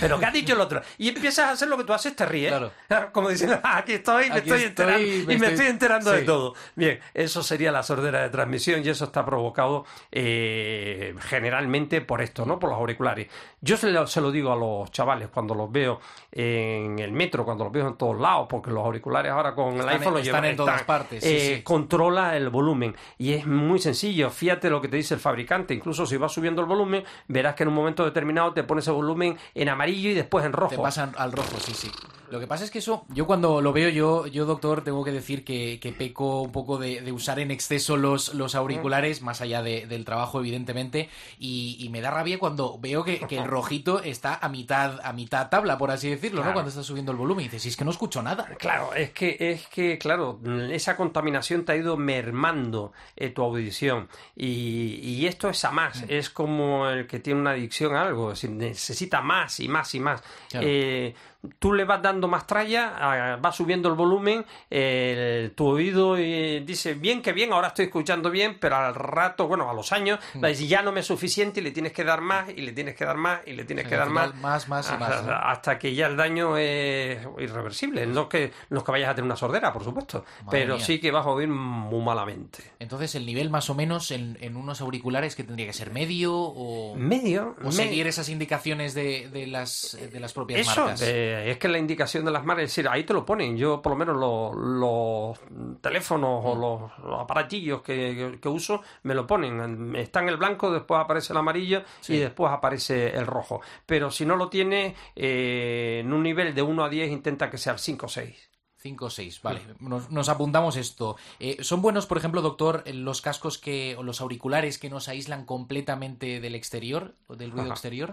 [0.00, 0.82] Pero ¿qué ha dicho el otro?
[0.98, 2.50] Y empiezas a hacer lo que tú haces, te ríes.
[2.88, 3.12] Claro.
[3.12, 5.06] Como diciendo, "Ah, aquí estoy, me Aquí estoy enterando.
[5.06, 6.54] y me estoy- estoy enterando de todo.
[6.74, 12.44] Bien, eso sería la sordera de transmisión y eso está provocado eh, generalmente por esto,
[12.44, 12.58] ¿no?
[12.58, 13.28] Por los auriculares.
[13.60, 16.00] Yo se lo, se lo digo a los chavales cuando los veo
[16.32, 19.80] en el metro, cuando los veo en todos lados, porque los auriculares ahora con el
[19.80, 21.62] Están en- iPhone los están llevan- en todas partes, sí, eh, sí.
[21.62, 24.28] controla el volumen y es muy sencillo.
[24.30, 25.83] Fíjate lo que te dice el fabricante.
[25.84, 28.90] Incluso si vas subiendo el volumen, verás que en un momento determinado te pone ese
[28.90, 30.70] volumen en amarillo y después en rojo.
[30.70, 31.90] Te pasan al rojo, sí, sí.
[32.30, 35.12] Lo que pasa es que eso, yo cuando lo veo, yo, yo doctor, tengo que
[35.12, 39.42] decir que, que peco un poco de, de usar en exceso los, los auriculares, más
[39.42, 43.44] allá de- del trabajo, evidentemente, y, y me da rabia cuando veo que, que el
[43.44, 46.54] rojito está a mitad, a mitad tabla, por así decirlo, ¿no?
[46.54, 48.46] Cuando estás subiendo el volumen y dices, si es que no escucho nada.
[48.58, 50.40] Claro, es que, es que, claro,
[50.72, 54.08] esa contaminación te ha ido mermando eh, tu audición.
[54.34, 56.04] Y, y esto es a más.
[56.08, 58.32] Es como el que tiene una adicción a algo.
[58.48, 60.22] Necesita más y más y más.
[60.48, 60.66] Claro.
[60.66, 61.14] Eh,
[61.58, 66.94] tú le vas dando más tralla, vas subiendo el volumen, eh, tu oído eh, dice,
[66.94, 70.42] bien que bien, ahora estoy escuchando bien, pero al rato, bueno, a los años, Mm.
[70.42, 72.60] va a decir, ya no me es suficiente y le tienes que dar más y
[72.62, 74.66] le tienes que dar más y le tienes Sí, que dar final, más.
[74.66, 75.36] más, más y más, hasta, ¿no?
[75.48, 78.06] hasta que ya el daño es irreversible.
[78.06, 80.84] No que, no es que vayas a tener una sordera, por supuesto, Madre pero mía.
[80.84, 82.58] sí que vas a oír muy malamente.
[82.78, 86.34] Entonces, el nivel más o menos en, en unos auriculares que tendría que ser medio
[86.36, 87.56] o, Medio.
[87.62, 91.02] o me- seguir esas indicaciones de, de las, de las propias Eso, marcas.
[91.04, 93.56] eh, es que la indicación de las marcas, es decir, ahí te lo ponen.
[93.56, 97.94] Yo, por lo menos, los, los teléfonos o los, los aparatillos que,
[98.32, 99.94] que- que uso me lo ponen.
[99.96, 102.14] Está en el blanco, después aparece el amarillo Sí.
[102.14, 103.60] y después aparece el rojo.
[103.86, 107.58] Pero si no lo tiene, eh, en un nivel de 1 a 10, intenta que
[107.58, 108.50] sea el 5 o 6.
[108.84, 109.62] 5 o 6, vale.
[109.80, 111.16] Nos, nos apuntamos esto.
[111.40, 115.46] Eh, ¿Son buenos, por ejemplo, doctor, los cascos que o los auriculares que nos aíslan
[115.46, 118.12] completamente del exterior, o del ruido exterior?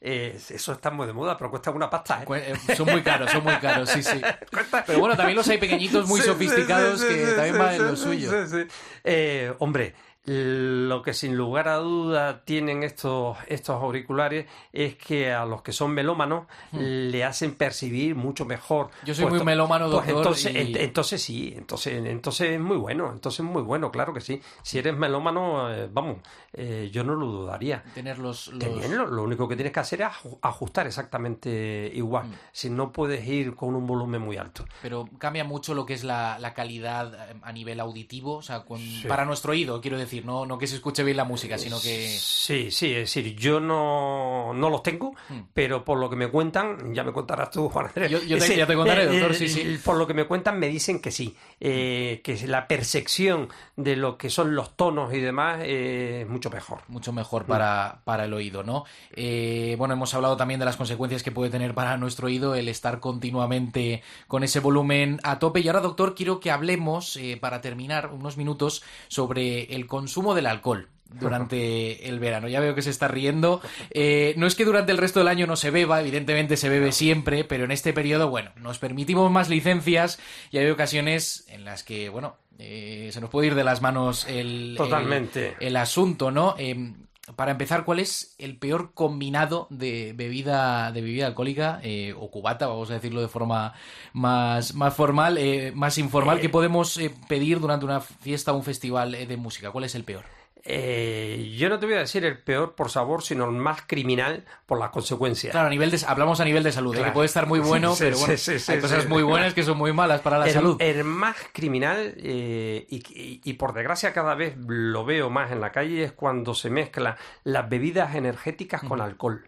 [0.00, 2.22] Eh, eso está muy de moda, pero cuesta una pasta.
[2.22, 2.54] ¿eh?
[2.68, 4.20] Eh, Son muy caros, son muy caros, sí, sí.
[4.52, 7.74] Cuesta- Pero bueno, también los hay pequeñitos muy Sí, sofisticados sí, que también sí, van
[7.74, 8.30] en sí, lo suyo.
[8.46, 8.74] sí, sí.
[9.02, 15.44] Eh, hombre, lo que sin lugar a duda tienen estos, estos auriculares es que a
[15.44, 18.86] los que son melómanos le hacen percibir mucho mejor.
[19.02, 19.06] Hmm.
[19.06, 23.10] Yo soy muy melómano, pues doctor, entonces, y- entonces sí, entonces, entonces es muy bueno,
[23.12, 24.40] entonces es muy bueno, claro que sí.
[24.62, 26.18] Si eres melómano, eh, vamos,
[26.52, 27.82] eh, yo no lo dudaría.
[27.94, 28.48] Tener los...
[28.48, 32.28] los- Tenerlo, lo único que tienes que hacer es aju- ajustar exactamente igual.
[32.28, 32.34] Mm.
[32.52, 34.64] Si no puedes ir con un volumen muy alto.
[34.80, 38.64] Pero cambia mucho lo que es la, la calidad eh, a nivel auditivo, o sea,
[38.64, 41.80] con- para nuestro oído, quiero decir, no, no que se escuche bien la música, sino
[41.80, 42.08] que...
[42.08, 45.40] Sí, sí, es decir, yo no, no los tengo, Mm.
[45.54, 48.10] pero por lo que me cuentan, ya me contarás tú, Juan Andrés.
[48.10, 49.78] Yo- yo te- ya te contaré, eh, doctor, eh, sí, sí.
[49.84, 54.18] Por lo que me cuentan, me dicen que sí, eh, que la percepción de lo
[54.18, 56.80] que son los tonos y demás eh, es mucho mejor.
[56.88, 58.84] mucho mejor para, para el oído, ¿no?
[59.12, 62.68] Eh, bueno, hemos hablado también de las consecuencias que puede tener para nuestro oído el
[62.68, 65.60] estar continuamente con ese volumen a tope.
[65.60, 70.03] Y ahora, doctor, quiero que hablemos, eh, para terminar, unos minutos sobre el consumo
[70.34, 70.88] del alcohol
[71.20, 72.48] durante el verano.
[72.48, 73.60] Ya veo que se está riendo.
[73.90, 76.92] Eh, no es que durante el resto del año no se beba, evidentemente se bebe
[76.92, 80.18] siempre, pero en este periodo, bueno, nos permitimos más licencias
[80.50, 84.26] y hay ocasiones en las que, bueno, eh, se nos puede ir de las manos
[84.28, 85.56] el, Totalmente.
[85.60, 86.54] el, el asunto, ¿no?
[86.58, 86.92] Eh,
[87.36, 92.66] para empezar, ¿cuál es el peor combinado de bebida de bebida alcohólica eh, o cubata,
[92.66, 93.72] vamos a decirlo de forma
[94.12, 98.62] más, más formal, eh, más informal, que podemos eh, pedir durante una fiesta o un
[98.62, 99.70] festival eh, de música?
[99.70, 100.24] ¿Cuál es el peor?
[100.66, 104.44] Eh, yo no te voy a decir el peor por sabor, sino el más criminal
[104.66, 105.50] por las consecuencias.
[105.52, 106.98] Claro, a nivel de, hablamos a nivel de salud, ¿eh?
[106.98, 107.10] Claro.
[107.12, 109.62] que puede estar muy bueno, Sí, pero bueno, sí, sí, hay cosas muy buenas que
[109.62, 110.76] son muy malas para la el, salud.
[110.80, 115.60] el más criminal, eh, y, y- y por desgracia cada vez lo veo más en
[115.60, 119.46] la calle, es cuando se mezclan las bebidas energéticas con alcohol.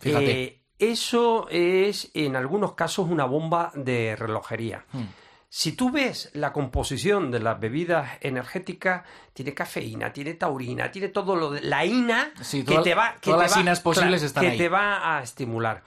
[0.00, 0.60] Fíjate.
[0.80, 4.84] Eso es en algunos casos una bomba de relojería.
[4.92, 5.02] Hmm.
[5.50, 11.36] Si tú ves la composición de las bebidas energéticas, tiene cafeína, tiene taurina, tiene todo
[11.36, 14.42] lo de la ina Sí, que te va, que todas te las va- posibles están
[14.44, 14.58] que ahí.
[14.58, 15.82] te va a estimular.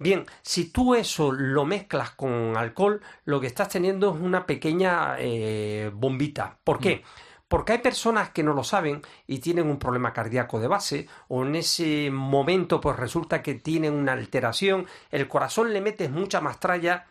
[0.00, 5.14] Bien, si tú eso lo mezclas con alcohol, lo que estás teniendo es una pequeña
[5.18, 6.58] eh, bombita.
[6.64, 6.96] ¿Por qué?
[6.96, 7.00] Mm.
[7.46, 11.44] Porque hay personas que no lo saben y tienen un problema cardíaco de base o
[11.44, 16.58] en ese momento pues resulta que tienen una alteración, el corazón le metes mucha más
[16.58, 17.06] tralla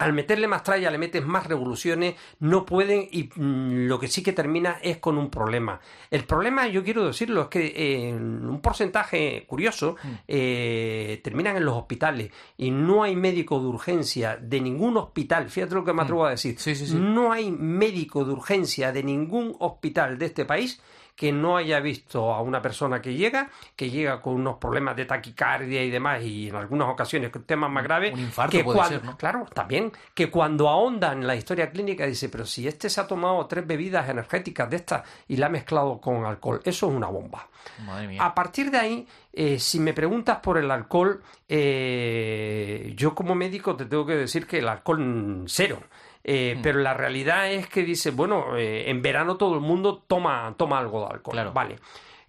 [0.00, 4.22] al meterle más tralla, le metes más revoluciones, no pueden y mm, lo que sí
[4.22, 5.78] que termina es con un problema.
[6.10, 10.08] El problema, yo quiero decirlo, es que eh, un porcentaje curioso Mm.
[10.26, 15.74] eh, terminan en los hospitales y no hay médico de urgencia de ningún hospital, fíjate
[15.74, 16.58] lo que me atrevo a decir, Mm.
[16.58, 16.96] Sí, sí, sí.
[16.98, 20.80] no hay médico de urgencia de ningún hospital de este país
[21.20, 25.04] que no haya visto a una persona que llega, que llega con unos problemas de
[25.04, 28.78] taquicardia y demás, y en algunas ocasiones con temas más graves, Un infarto que puede
[28.78, 29.18] cuando, ser, ¿no?
[29.18, 33.06] claro, también, que cuando ahonda en la historia clínica dice, pero si este se ha
[33.06, 37.08] tomado tres bebidas energéticas de estas y la ha mezclado con alcohol, eso es una
[37.08, 37.46] bomba.
[37.84, 38.24] Madre mía.
[38.24, 43.76] A partir de ahí, eh, si me preguntas por el alcohol, eh, yo como médico
[43.76, 45.82] te tengo que decir que el alcohol mm, cero.
[46.24, 46.62] Eh, Mm.
[46.62, 50.78] Pero la realidad es que dice, bueno, eh, en verano todo el mundo toma, toma
[50.78, 51.32] algo de alcohol.
[51.32, 51.52] Claro.
[51.52, 51.78] Vale.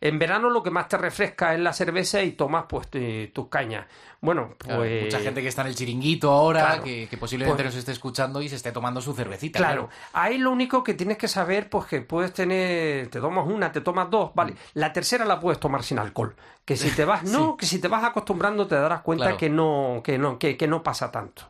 [0.03, 2.87] En verano lo que más te refresca es la cerveza y tomas pues
[3.31, 3.85] tus cañas.
[4.19, 4.67] Bueno, pues...
[4.75, 6.83] Claro, mucha gente que está en el chiringuito ahora, Claro.
[6.83, 9.59] que, que posiblemente Pues- nos esté escuchando y se esté tomando su cervecita.
[9.59, 13.71] Claro, ahí lo único que tienes que saber, pues que puedes tener, te tomas una,
[13.71, 14.55] te tomas dos, vale.
[14.73, 16.35] La tercera la puedes tomar sin alcohol.
[16.65, 20.01] Que si te vas, no, que si te vas acostumbrando te darás cuenta que no,
[20.03, 21.43] que no, que, que no pasa tanto.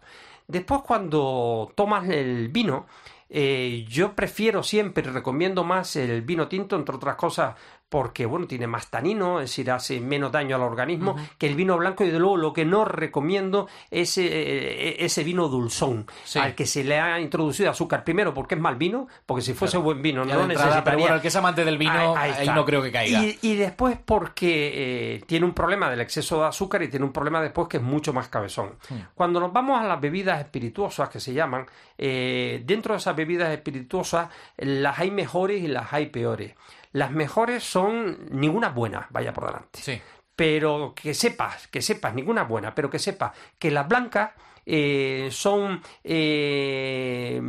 [0.51, 2.85] Después cuando tomas el vino,
[3.29, 7.55] eh, yo prefiero siempre, recomiendo más el vino tinto, entre otras cosas,
[7.91, 11.77] porque bueno, tiene más tanino, es decir, hace menos daño al organismo que el vino
[11.77, 16.39] blanco y de luego lo que no recomiendo es eh, ese vino dulzón Sí.
[16.39, 19.77] al que se le ha introducido azúcar primero porque es mal vino, porque si fuese
[19.77, 22.47] buen vino Ya no entrada, pero necesitaría bueno, el que es amante del vino, ahí
[22.47, 23.23] no creo que caiga.
[23.25, 24.71] Y, y después porque
[25.15, 27.83] eh, tiene un problema del exceso de azúcar y tiene un problema después que es
[27.83, 28.75] mucho más cabezón.
[29.15, 31.65] Cuando nos vamos a las bebidas espirituosas que se llaman,
[31.97, 36.53] eh, dentro de esas bebidas espirituosas eh, las hay mejores y las hay peores.
[36.93, 40.01] Las mejores son ninguna buena, vaya por delante Sí.
[40.35, 44.31] pero que sepas, que sepas, ninguna buena, pero que sepas que las blancas
[44.65, 47.41] eh, son eh,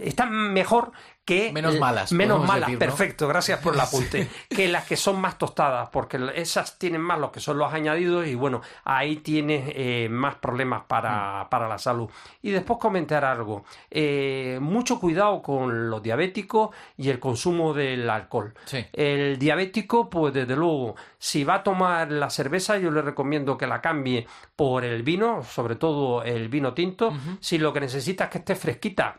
[0.00, 0.92] están mejor
[1.26, 2.78] que Menos malas, menos malas, decir, ¿no?
[2.78, 7.18] perfecto, gracias por el apunte, que las que son más tostadas, porque esas tienen más
[7.18, 11.48] lo que son los añadidos y bueno, ahí tienes eh, más problemas para, Mm.
[11.50, 12.08] para la salud.
[12.42, 18.54] Y después comentar algo, eh, mucho cuidado con los diabéticos y el consumo del alcohol.
[18.64, 18.86] Sí.
[18.92, 23.66] El diabético, pues desde luego, si va a tomar la cerveza, yo le recomiendo que
[23.66, 27.12] la cambie por el vino, sobre todo el vino tinto.
[27.40, 29.16] Si lo que necesita es que esté fresquita,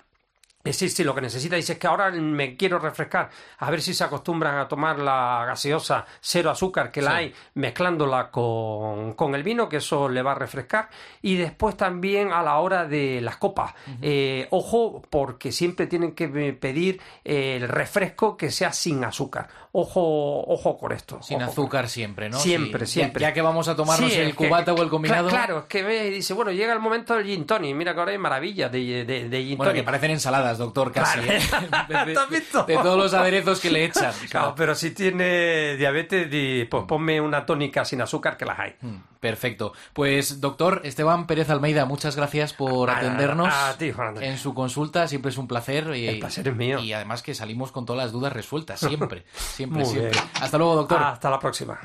[0.69, 3.81] es decir, si lo que necesita dice es que ahora me quiero refrescar, a ver
[3.81, 7.15] si se acostumbran a tomar la gaseosa cero azúcar que la Sí.
[7.17, 10.89] hay, mezclándola con, con el vino, que eso le va a refrescar.
[11.21, 13.73] Y después también a la hora de las copas.
[14.01, 19.47] Eh, ojo, porque siempre tienen que pedir eh, el refresco que sea sin azúcar.
[19.79, 21.19] Ojo, ojo con esto.
[21.21, 21.51] Sin ojo.
[21.51, 22.39] azúcar siempre, ¿no?
[22.39, 22.93] Siempre, Sí.
[22.93, 23.21] siempre.
[23.21, 25.27] Ya, ya que vamos a tomarnos Sí, el que- cubata o el combinado.
[25.29, 27.75] Cla- Claro, es que ve y dice, bueno, llega el momento del gin tonic.
[27.75, 29.85] Mira que ahora hay maravillas de, de, de gin Bueno, que tonic.
[29.85, 31.19] parecen ensaladas, doctor, casi.
[31.19, 31.31] Claro.
[31.31, 31.39] ¿eh?
[32.07, 32.63] De, ¿Te has visto?
[32.63, 34.11] de todos los aderezos que le echan.
[34.31, 38.75] Claro, pero si tiene diabetes, di- pues ponme una tónica sin azúcar que las hay.
[38.81, 39.73] Mm, Perfecto.
[39.93, 45.07] Pues, doctor Esteban Pérez Almeida, muchas gracias por A- atendernos a ti, en su consulta.
[45.07, 45.95] Siempre es un placer.
[45.95, 46.79] Y, El placer es mío.
[46.79, 48.79] Y además que salimos con todas las dudas resueltas.
[48.79, 50.11] Siempre, siempre, Muy siempre.
[50.11, 50.23] bien.
[50.41, 51.01] Hasta luego, doctor.
[51.01, 51.79] Hasta la próxima.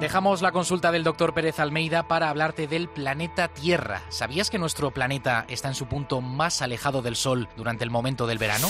[0.00, 4.02] Dejamos la consulta del doctor Pérez Almeida para hablarte del planeta Tierra.
[4.10, 8.26] ¿Sabías que nuestro planeta está en su punto más alejado del Sol durante el momento
[8.26, 8.68] del verano?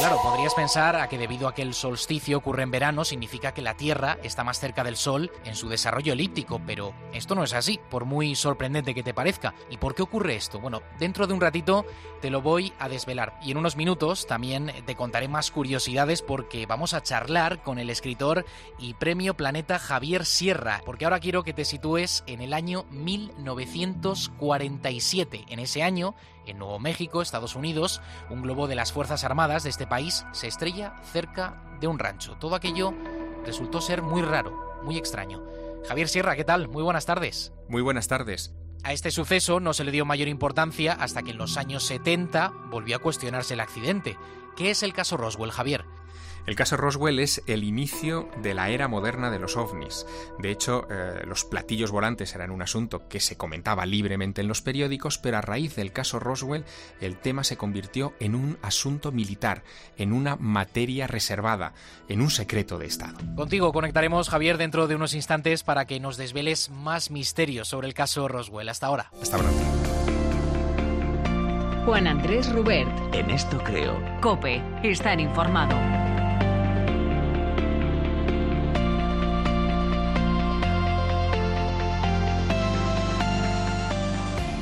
[0.00, 3.60] Claro, podrías pensar a que debido a que el solsticio ocurre en verano significa que
[3.60, 7.52] la Tierra está más cerca del Sol en su desarrollo elíptico, pero esto no es
[7.52, 9.52] así, por muy sorprendente que te parezca.
[9.68, 10.58] ¿Y por qué ocurre esto?
[10.58, 11.84] Bueno, dentro de un ratito
[12.22, 16.64] te lo voy a desvelar y en unos minutos también te contaré más curiosidades porque
[16.64, 18.46] vamos a charlar con el escritor
[18.78, 25.44] y premio Planeta Javier Sierra, porque ahora quiero que te sitúes en el año 1947.
[25.50, 26.14] En ese año,
[26.46, 30.46] en Nuevo México, Estados Unidos, un globo de las Fuerzas Armadas de este país se
[30.46, 32.36] estrella cerca de un rancho.
[32.38, 32.94] Todo aquello
[33.44, 35.42] resultó ser muy raro, muy extraño.
[35.88, 36.68] Javier Sierra, ¿qué tal?
[36.68, 37.52] Muy buenas tardes.
[37.68, 38.54] Muy buenas tardes.
[38.82, 42.52] A este suceso no se le dio mayor importancia hasta que en los años 70
[42.70, 44.16] volvió a cuestionarse el accidente.
[44.56, 45.84] ¿Qué es el caso Roswell, Javier?
[46.46, 50.06] El caso Roswell es el inicio de la era moderna de los ovnis.
[50.38, 54.62] De hecho, eh, los platillos volantes eran un asunto que se comentaba libremente en los
[54.62, 56.64] periódicos, pero a raíz del caso Roswell
[57.00, 59.62] el tema se convirtió en un asunto militar,
[59.96, 61.74] en una materia reservada,
[62.08, 63.18] en un secreto de Estado.
[63.36, 67.94] Contigo conectaremos, Javier, dentro de unos instantes para que nos desveles más misterios sobre el
[67.94, 68.68] caso Roswell.
[68.68, 69.10] Hasta ahora.
[69.20, 69.60] Hasta pronto.
[71.84, 73.14] Juan Andrés Rubert.
[73.14, 74.00] En esto creo.
[74.20, 74.62] Cope.
[74.82, 75.76] Estar informado.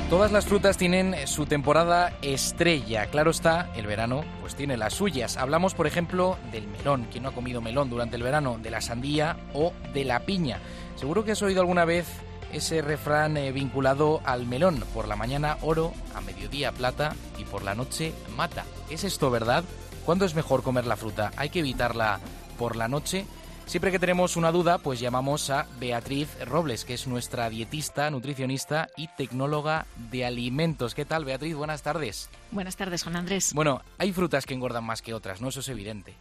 [0.09, 3.05] Todas las frutas tienen su temporada estrella.
[3.11, 5.37] Claro está, el verano pues tiene las suyas.
[5.37, 7.05] Hablamos, por ejemplo, del melón.
[7.11, 8.57] ¿Quién no ha comido melón durante el verano?
[8.59, 10.57] De la sandía o de la piña.
[10.95, 12.07] Seguro que has oído alguna vez
[12.51, 14.83] ese refrán eh, vinculado al melón.
[14.95, 18.65] Por la mañana oro, a mediodía plata y por la noche mata.
[18.89, 19.63] ¿Es esto verdad?
[20.07, 21.31] ¿Cuándo es mejor comer la fruta?
[21.37, 22.19] ¿Hay que evitarla
[22.57, 23.27] por la noche?
[23.69, 28.87] Siempre que tenemos una duda, pues llamamos a Beatriz Robles, que es nuestra dietista, nutricionista
[28.97, 30.95] y tecnóloga de alimentos.
[30.95, 31.53] ¿Qué tal, Beatriz?
[31.55, 32.31] Buenas tardes.
[32.49, 33.53] Buenas tardes, Juan Andrés.
[33.53, 35.49] Bueno, hay frutas que engordan más que otras, ¿no?
[35.49, 36.15] Eso es evidente.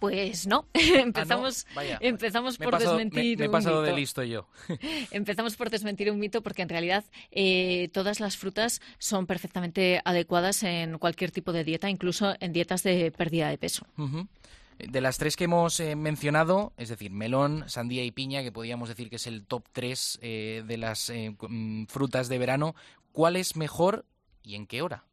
[0.00, 3.92] Pues no, empezamos, Ah, empezamos he por pasado- desmentir me- me he un pasado de
[3.92, 4.48] listo yo.
[5.12, 10.64] Empezamos por desmentir un mito porque en realidad eh, todas las frutas son perfectamente adecuadas
[10.64, 13.86] en cualquier tipo de dieta, incluso en dietas de pérdida de peso.
[14.78, 18.88] De las tres que hemos eh, mencionado, es decir, melón, sandía y piña, que podríamos
[18.88, 22.76] decir que es el top 3 de las eh, mm, frutas de verano,
[23.10, 24.04] ¿cuál es mejor
[24.42, 25.07] y en qué hora?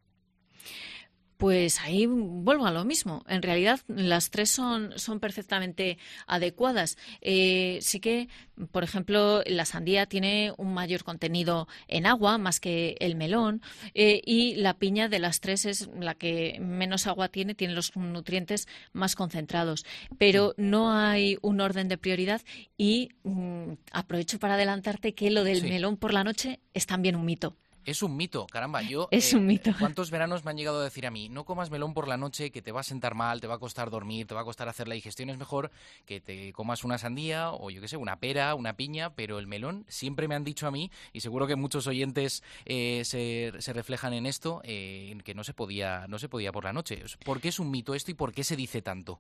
[1.38, 3.24] Pues ahí vuelvo a lo mismo.
[3.28, 6.98] En realidad, las tres son, son perfectamente adecuadas.
[7.22, 8.30] Eh, sí que,
[8.72, 13.62] por ejemplo, la sandía tiene un mayor contenido en agua, más que el melón,
[13.94, 17.96] eh, y la piña de las tres es la que menos agua tiene, tiene los
[17.98, 19.86] nutrientes más concentrados.
[20.18, 22.42] Pero no hay un orden de prioridad
[22.78, 25.68] y mm, aprovecho para adelantarte que lo del Sí.
[25.70, 27.56] melón por la noche es también un mito.
[27.86, 28.82] Es un mito, caramba.
[28.82, 29.72] Yo, Es un mito.
[29.80, 32.50] ¿Cuántos veranos me han llegado a decir a mí, no comas melón por la noche,
[32.52, 34.68] que te va a sentar mal, te va a costar dormir, te va a costar
[34.68, 35.30] hacer la digestión?
[35.30, 35.72] Es mejor
[36.06, 39.48] que te comas una sandía o yo qué sé, una pera, una piña, pero el
[39.48, 43.74] melón siempre me han dicho a mí, y seguro que muchos oyentes eh, se, se
[43.74, 47.04] reflejan en esto, eh, que no se, podía, no se podía por la noche.
[47.24, 49.20] ¿Por qué es un mito esto y por qué se dice tanto?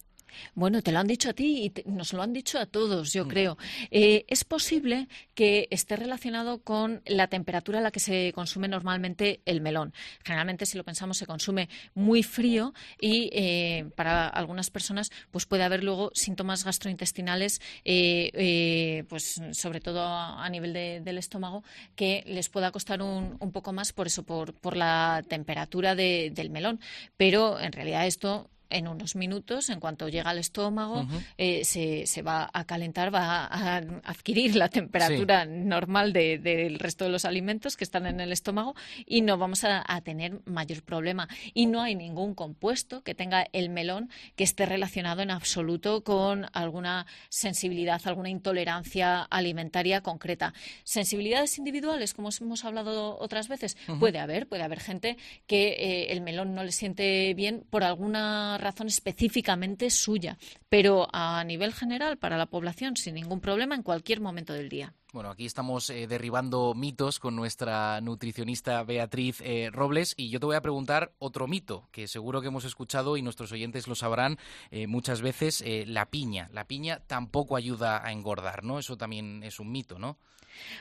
[0.55, 3.13] Bueno, te lo han dicho a ti y te- nos lo han dicho a todos,
[3.13, 3.27] yo Mm.
[3.27, 3.57] creo.
[3.91, 9.41] Eh, es posible que esté relacionado con la temperatura a la que se consume normalmente
[9.45, 9.93] el melón.
[10.23, 15.63] Generalmente, si lo pensamos, se consume muy frío y eh, para algunas personas pues puede
[15.63, 21.63] haber luego síntomas gastrointestinales, eh, eh, pues sobre todo a, nivel de- del estómago,
[21.95, 26.49] que les pueda costar un, un poco más por eso, por, la temperatura de- del
[26.49, 26.79] melón.
[27.17, 31.05] Pero en realidad esto en unos minutos, en cuanto llega al estómago,
[31.37, 37.05] eh, se, se va a calentar, va a adquirir la temperatura normal de- del resto
[37.05, 40.83] de los alimentos que están en el estómago y no vamos a, a tener mayor
[40.83, 41.27] problema.
[41.53, 46.45] Y no hay ningún compuesto que tenga el melón que esté relacionado en absoluto con
[46.53, 50.53] alguna sensibilidad, alguna intolerancia alimentaria concreta.
[50.83, 56.21] Sensibilidades individuales, como hemos hablado otras veces, puede haber, puede haber gente que eh, el
[56.21, 60.37] melón no le siente bien por alguna razón específicamente suya,
[60.69, 64.93] pero a nivel general para la población sin ningún problema en cualquier momento del día.
[65.15, 70.45] Bueno, aquí estamos eh, derribando mitos con nuestra nutricionista Beatriz eh, Robles y yo te
[70.45, 74.37] voy a preguntar otro mito que seguro que hemos escuchado y nuestros oyentes lo sabrán
[74.71, 76.49] eh, muchas veces, la piña.
[76.51, 78.77] La piña tampoco ayuda a engordar, ¿no?
[78.77, 80.17] Eso también es un mito, ¿no?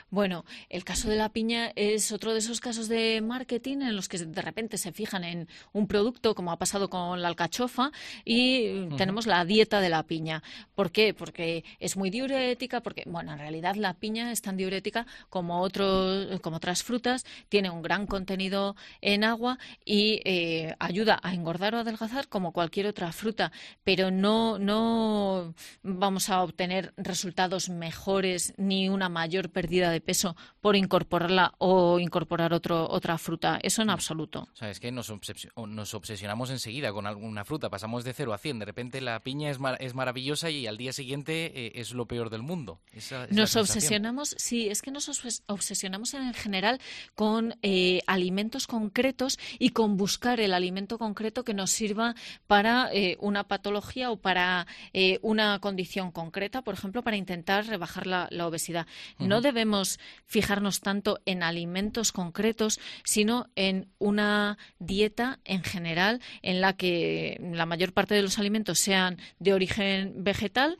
[0.09, 4.07] Bueno, el caso de la piña es otro de esos casos de marketing en los
[4.07, 7.91] que de repente se fijan en un producto, como ha pasado con la alcachofa,
[8.23, 10.43] y mm, tenemos la dieta de la piña.
[10.75, 11.13] ¿Por qué?
[11.13, 16.39] Porque es muy diurética, porque, bueno, en realidad la piña es tan diurética como, otros,
[16.41, 21.79] como otras frutas, tiene un gran contenido en agua y eh, ayuda a engordar o
[21.79, 23.51] adelgazar como cualquier otra fruta,
[23.83, 25.53] pero no, no
[25.83, 32.53] vamos a obtener resultados mejores ni una mayor pérdida de peso por incorporarla o incorporar
[32.53, 33.59] otro, otra fruta.
[33.61, 34.47] Eso en absoluto.
[34.53, 38.13] O sea, es que nos, obsesio- o nos obsesionamos enseguida con alguna fruta, pasamos de
[38.13, 41.51] 0 a 100, de repente la piña es, mar- es maravillosa y al día siguiente
[41.67, 42.79] eh, es lo peor del mundo.
[42.91, 43.81] Esa es la Nos sensación.
[44.21, 46.79] Obsesionamos, sí, es que nos obses- obsesionamos en general
[47.15, 52.15] con eh, alimentos concretos y con buscar el alimento concreto que nos sirva
[52.47, 58.07] para eh, una patología o para eh, una condición concreta, por ejemplo, para intentar rebajar
[58.07, 58.87] la, la obesidad.
[59.19, 66.73] No debemos fijarnos tanto en alimentos concretos, sino en una dieta en general en la
[66.73, 70.77] que la mayor parte de los alimentos sean de origen vegetal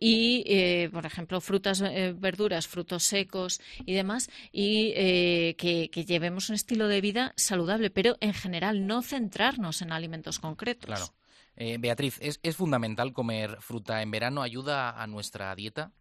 [0.00, 2.14] y, por ejemplo, frutas, eh,
[2.58, 7.90] verduras, frutos secos y demás, y eh, que, que llevemos un estilo de vida saludable,
[7.90, 10.86] pero en general no centrarnos en alimentos concretos.
[10.86, 11.14] Claro.
[11.56, 14.42] Eh, Beatriz, ¿es, ¿es fundamental comer fruta en verano?
[14.42, 15.92] ¿Ayuda a nuestra dieta?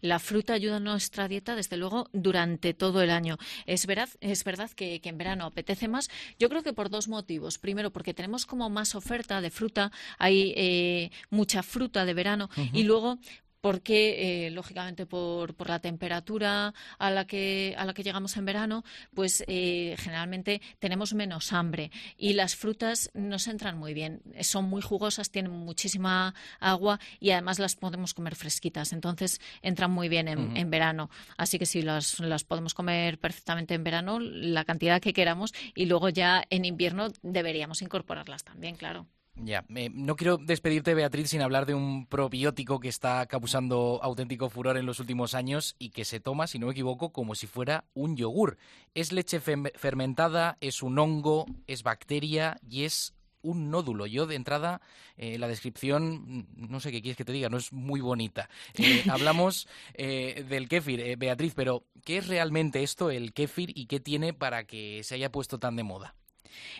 [0.00, 3.36] La fruta ayuda a nuestra dieta, desde luego, durante todo el año.
[3.64, 6.08] Es verdad, es verdad que, en verano apetece más.
[6.38, 7.58] Yo creo que por dos motivos.
[7.58, 12.48] Primero, porque tenemos como más oferta de fruta, hay eh, mucha fruta de verano.
[12.72, 13.18] Y luego,
[13.60, 18.44] porque eh, lógicamente por, por, la temperatura a la que a la que llegamos en
[18.44, 18.84] verano
[19.14, 24.22] pues eh, generalmente tenemos menos hambre y las frutas nos entran muy bien.
[24.40, 28.92] Son muy jugosas tienen muchísima agua y además las podemos comer fresquitas.
[28.92, 31.10] Entonces entran muy bien en, en verano.
[31.36, 35.86] Así que sí las, las podemos comer perfectamente en verano la cantidad que queramos y
[35.86, 41.66] luego ya en invierno deberíamos incorporarlas también claro ya, no quiero despedirte, Beatriz, sin hablar
[41.66, 46.20] de un probiótico que está causando auténtico furor en los últimos años y que se
[46.20, 48.56] toma, si no me equivoco, como si fuera un yogur.
[48.94, 54.06] Es leche fermentada, es un hongo, es bacteria y es un nódulo.
[54.06, 54.80] Yo de entrada,
[55.16, 58.48] eh, la descripción, no sé qué quieres que te diga, no es muy bonita.
[58.74, 64.00] Eh, hablamos eh, del kéfir, Beatriz, pero ¿qué es realmente esto, el kéfir, y qué
[64.00, 66.14] tiene para que se haya puesto tan de moda?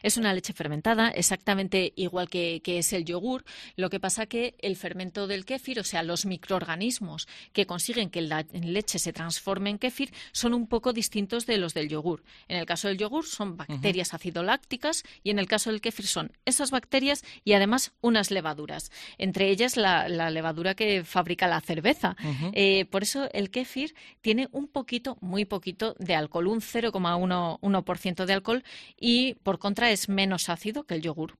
[0.03, 3.45] Es una leche fermentada, exactamente igual que, es el yogur.
[3.77, 8.21] Lo que pasa que el fermento del kéfir, o sea, los microorganismos que consiguen que
[8.21, 12.23] la leche se transforme en kéfir, son un poco distintos de los del yogur.
[12.49, 16.33] En el caso del yogur son bacterias acidolácticas y en el caso del kéfir son
[16.45, 18.91] esas bacterias y además unas levaduras.
[19.19, 22.17] Entre ellas la, levadura que fabrica la cerveza.
[22.53, 28.33] Eh, por eso el kéfir tiene un poquito, muy poquito de alcohol, un 0,1% de
[28.33, 28.65] alcohol
[28.99, 31.39] y por contra es menos ácido que el yogur.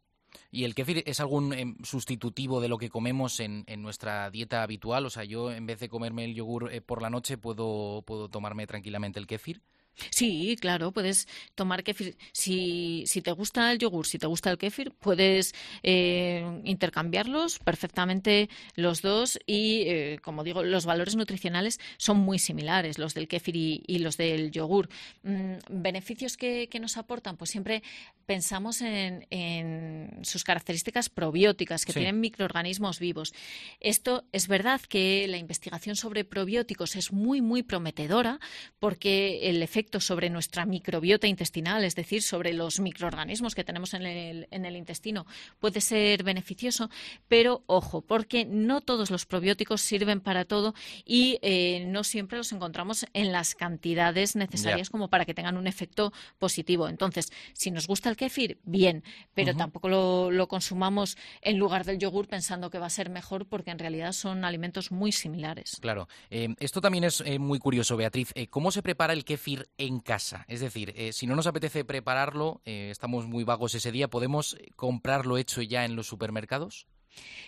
[0.51, 5.07] ¿Y el kéfir es algún em, sustitutivo de lo que comemos en, nuestra dieta habitual?
[5.07, 8.29] O sea, yo en vez de comerme el yogur eh, por la noche, ¿puedo, ¿puedo
[8.29, 9.63] tomarme tranquilamente el kéfir?
[10.11, 12.17] Sí, claro, puedes tomar kéfir.
[12.33, 18.49] Si, si te gusta el yogur, si te gusta el kéfir, puedes eh, intercambiarlos perfectamente
[18.75, 23.57] los dos y, eh, como digo, los valores nutricionales son muy similares, los del kéfir
[23.57, 24.89] y, los del yogur.
[25.23, 27.83] Mm, beneficios que, nos aportan, pues siempre
[28.27, 33.33] pensamos en, sus características probióticas, que tienen microorganismos vivos.
[33.81, 38.39] Esto es verdad que la investigación sobre probióticos es muy, muy prometedora
[38.79, 44.03] porque el efecto sobre nuestra microbiota intestinal, es decir, sobre los microorganismos que tenemos en
[44.03, 45.27] el, en el intestino,
[45.59, 46.91] puede ser beneficioso,
[47.29, 50.75] pero ojo, porque no todos los probióticos sirven para todo
[51.05, 55.67] y eh, no siempre los encontramos en las cantidades necesarias como para que tengan un
[55.67, 56.89] efecto positivo.
[56.89, 59.03] Entonces, si nos gusta el kéfir, bien,
[59.35, 63.71] pero tampoco lo, consumamos en lugar del yogur pensando que va a ser mejor porque
[63.71, 65.79] en realidad son alimentos muy similares.
[65.81, 66.09] Claro.
[66.31, 68.33] Eh, esto también es eh, muy curioso, Beatriz.
[68.51, 70.45] ¿Cómo se prepara el kéfir en casa.
[70.49, 74.57] Es decir, eh, si no nos apetece prepararlo, eh, estamos muy vagos ese día, ¿podemos
[74.77, 76.87] comprarlo hecho ya en los supermercados?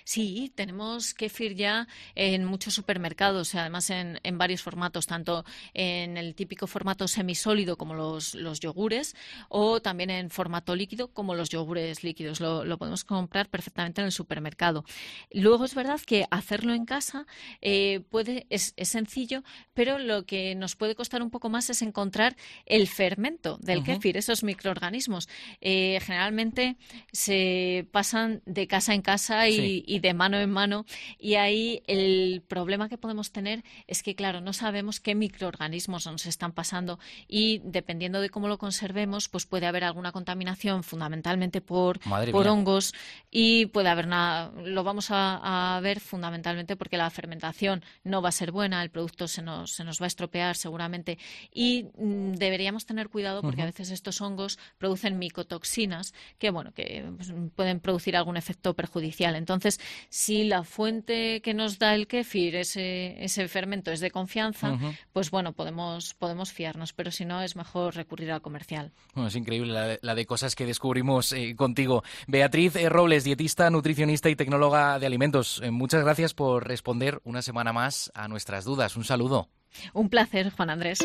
[0.05, 5.45] Sí, tenemos kefir ya en muchos supermercados, además en, varios formatos, tanto
[5.75, 9.15] en el típico formato semisólido como los, yogures
[9.49, 12.41] o también en formato líquido como los yogures líquidos.
[12.41, 14.85] Lo, podemos comprar perfectamente en el supermercado.
[15.33, 17.27] Luego es verdad que hacerlo en casa
[17.61, 19.43] eh, puede, es, sencillo,
[19.75, 24.17] pero lo que nos puede costar un poco más es encontrar el fermento del kefir,
[24.17, 25.29] esos microorganismos.
[25.61, 26.77] Eh, generalmente
[27.13, 30.87] se pasan de casa en casa y y, de mano en mano.
[31.19, 36.27] Y ahí el problema que podemos tener es que, claro, no sabemos qué microorganismos nos
[36.27, 42.01] están pasando y dependiendo de cómo lo conservemos, pues puede haber alguna contaminación fundamentalmente por,
[42.31, 42.95] por hongos
[43.31, 48.33] y puede haber nada, lo vamos a, ver fundamentalmente porque la fermentación no va a
[48.33, 51.19] ser buena, el producto se nos, se nos va a estropear seguramente
[51.53, 57.05] y mm, deberíamos tener cuidado porque a veces estos hongos producen micotoxinas que, bueno, que
[57.17, 59.37] pues, pueden producir algún efecto perjudicial.
[59.49, 59.81] Entonces,
[60.11, 64.79] si la fuente que nos da el kéfir, ese, ese fermento, es de confianza,
[65.13, 68.93] pues bueno, podemos, podemos fiarnos, pero si no, es mejor recurrir al comercial.
[69.15, 72.03] Bueno, es increíble la, de cosas que descubrimos eh, contigo.
[72.27, 77.41] Beatriz eh, Robles, dietista, nutricionista y tecnóloga de alimentos, eh, muchas gracias por responder una
[77.41, 78.97] semana más a nuestras dudas.
[78.97, 79.49] Un saludo.
[79.95, 80.99] Un placer, Juan Andrés.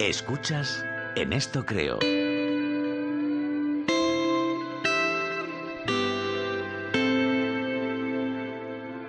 [0.00, 0.84] Escuchas
[1.16, 1.98] en esto creo.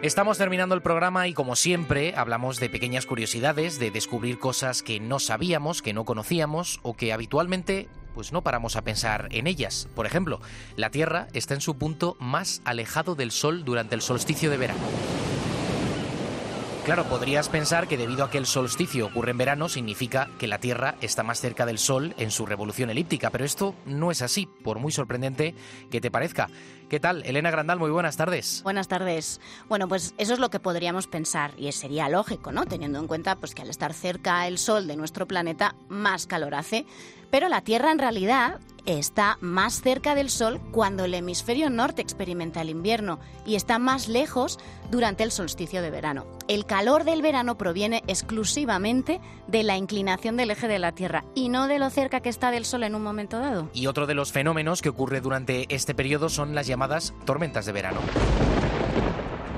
[0.01, 4.99] Estamos terminando el programa y como siempre hablamos de pequeñas curiosidades, de descubrir cosas que
[4.99, 9.89] no sabíamos, que no conocíamos o que habitualmente pues no paramos a pensar en ellas.
[9.95, 10.39] Por ejemplo,
[10.77, 15.24] la Tierra está en su punto más alejado del Sol durante el solsticio de verano.
[16.85, 20.59] Claro, podrías pensar que debido a que el solsticio ocurre en verano, significa que la
[20.59, 24.47] Tierra está más cerca del Sol en su revolución elíptica, pero esto no es así,
[24.63, 25.55] por muy sorprendente
[25.89, 26.47] que te parezca.
[26.87, 27.23] ¿Qué tal?
[27.25, 28.61] Elena Grandal, muy buenas tardes.
[28.61, 29.41] Buenas tardes.
[29.67, 32.67] Bueno, pues eso es lo que podríamos pensar y sería lógico, ¿no?
[32.67, 36.53] Teniendo en cuenta pues que al estar cerca el sol de nuestro planeta más calor
[36.53, 36.85] hace,
[37.31, 42.61] pero la Tierra en realidad está más cerca del Sol cuando el hemisferio norte experimenta
[42.61, 44.59] el invierno y está más lejos
[44.91, 46.25] durante el solsticio de verano.
[46.47, 51.49] El calor del verano proviene exclusivamente de la inclinación del eje de la Tierra y
[51.49, 53.69] no de lo cerca que está del Sol en un momento dado.
[53.73, 57.71] Y otro de los fenómenos que ocurre durante este periodo son las llamadas tormentas de
[57.71, 57.99] verano.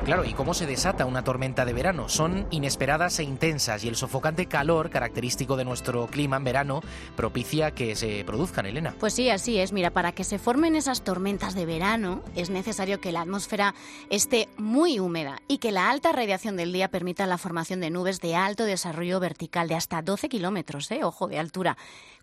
[0.08, 2.08] Claro, ¿y cómo se desata una tormenta de verano?
[2.08, 6.82] Son inesperadas e intensas y el sofocante calor característico de nuestro clima en verano
[7.18, 8.96] propicia que se produzcan, Elena.
[9.02, 9.74] Pues sí, así es.
[9.74, 13.76] Mira, para que se formen esas tormentas de verano es necesario que la atmósfera
[14.10, 18.22] esté muy húmeda y que la alta radiación del día permita la formación de nubes
[18.22, 21.04] de alto desarrollo vertical de hasta 12 kilómetros, ¿eh?
[21.04, 21.76] ojo, de altura.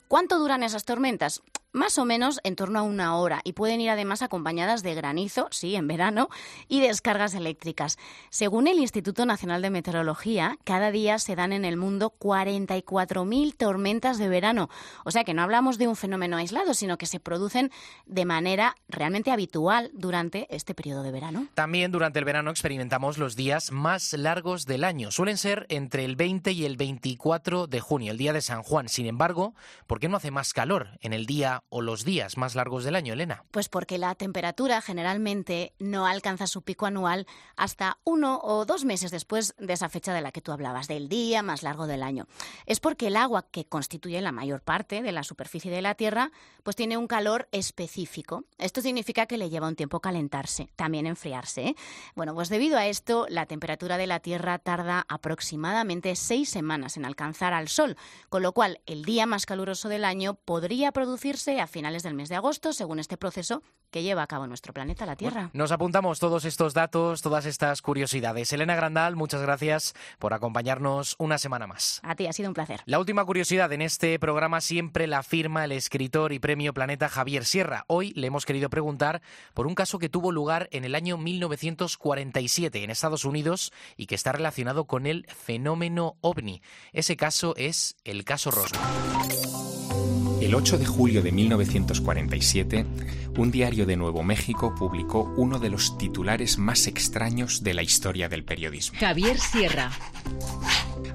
[0.09, 1.43] ¿Cuánto duran esas tormentas?
[1.75, 5.49] Más o menos en torno a una hora y pueden ir además acompañadas de granizo,
[5.51, 6.29] sí, en verano,
[6.69, 7.99] y descargas eléctricas.
[8.31, 14.19] Según el Instituto Nacional de Meteorología, cada día se dan en el mundo 44.000 tormentas
[14.19, 14.71] de verano.
[15.05, 17.73] O sea que no hablamos de un fenómeno aislado, sino que se producen
[18.07, 21.49] de manera realmente habitual durante este periodo de verano.
[21.55, 25.11] También durante el verano experimentamos los días más largos del año.
[25.11, 28.89] Suelen ser entre el 20 y el 24 de junio, el día de San Juan.
[28.89, 29.57] Sin embargo,
[29.89, 32.97] ¿por qué no hace más calor en el día o los días más largos del
[32.97, 33.45] año, Elena?
[33.51, 39.11] Pues porque la temperatura generalmente no alcanza su pico anual hasta uno o dos meses
[39.11, 42.27] después de esa fecha de la que tú hablabas, del día más largo del año.
[42.67, 46.31] Es porque el agua que constituye la mayor parte de la superficie de la Tierra,
[46.63, 48.45] pues tiene un calor específico.
[48.59, 51.69] Esto significa que le lleva un tiempo calentarse, también enfriarse.
[51.69, 51.77] ¿eh?
[52.15, 57.05] Bueno, pues debido a esto, la temperatura de la Tierra tarda aproximadamente seis semanas en
[57.05, 57.97] alcanzar al Sol,
[58.29, 62.29] con lo cual el día más caluroso del año podría producirse a finales del mes
[62.29, 65.51] de agosto, según este proceso que lleva a cabo nuestro planeta, la Tierra.
[65.53, 68.53] Nos apuntamos todos estos datos, todas estas curiosidades.
[68.53, 72.01] Elena Grandal, muchas gracias por acompañarnos una semana más.
[72.03, 72.81] A ti, ha sido un placer.
[72.87, 77.45] La última curiosidad en este programa siempre la firma el escritor y premio Planeta Javier
[77.45, 77.85] Sierra.
[77.87, 79.23] Hoy le hemos querido preguntar
[79.55, 84.15] por un caso que tuvo lugar en el año 1947 en Estados Unidos y que
[84.15, 86.63] está relacionado con el fenómeno ovni.
[86.93, 89.44] Ese caso es el caso Roswell.
[90.45, 92.85] El 8 de julio de 1947,
[93.39, 98.29] un diario de Nuevo México publicó uno de los titulares más extraños de la historia
[98.29, 98.99] del periodismo.
[99.01, 99.91] Javier Sierra.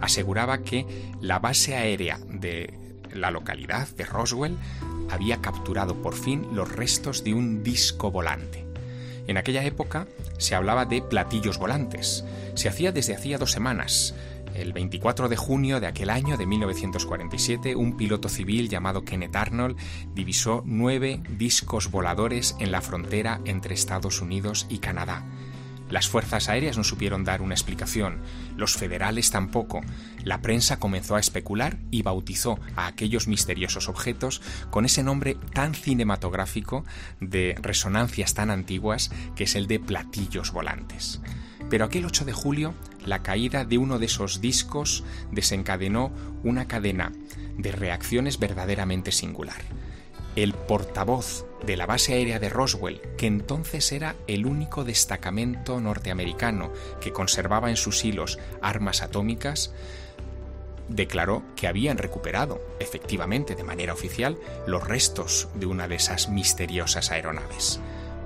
[0.02, 0.88] Aseguraba que
[1.22, 2.74] la base aérea de
[3.14, 4.58] la localidad de Roswell
[5.12, 8.66] había capturado por fin los restos de un disco volante.
[9.28, 10.08] En aquella época
[10.40, 12.26] se hablaba de platillos volantes.
[12.56, 14.16] Se hacía desde hacía dos semanas.
[14.60, 19.78] El 24 de junio de aquel año de 1947, un piloto civil llamado Kenneth Arnold
[20.14, 25.24] divisó nueve discos voladores en la frontera entre Estados Unidos y Canadá.
[25.90, 28.20] Las fuerzas aéreas no supieron dar una explicación,
[28.58, 29.80] los federales tampoco.
[30.26, 34.42] La prensa comenzó a especular y bautizó a aquellos misteriosos objetos
[34.72, 36.84] con ese nombre tan cinematográfico
[37.22, 41.22] de resonancias tan antiguas que es el de platillos volantes.
[41.70, 42.74] Pero aquel 8 de julio,
[43.06, 46.12] la caída de uno de esos discos desencadenó
[46.44, 47.12] una cadena
[47.58, 49.62] de reacciones verdaderamente singular.
[50.36, 56.72] El portavoz de la base aérea de Roswell, que entonces era el único destacamento norteamericano
[57.02, 59.74] que conservaba en sus hilos armas atómicas,
[60.88, 67.12] declaró que habían recuperado, efectivamente de manera oficial, los restos de una de esas misteriosas
[67.12, 67.80] aeronaves.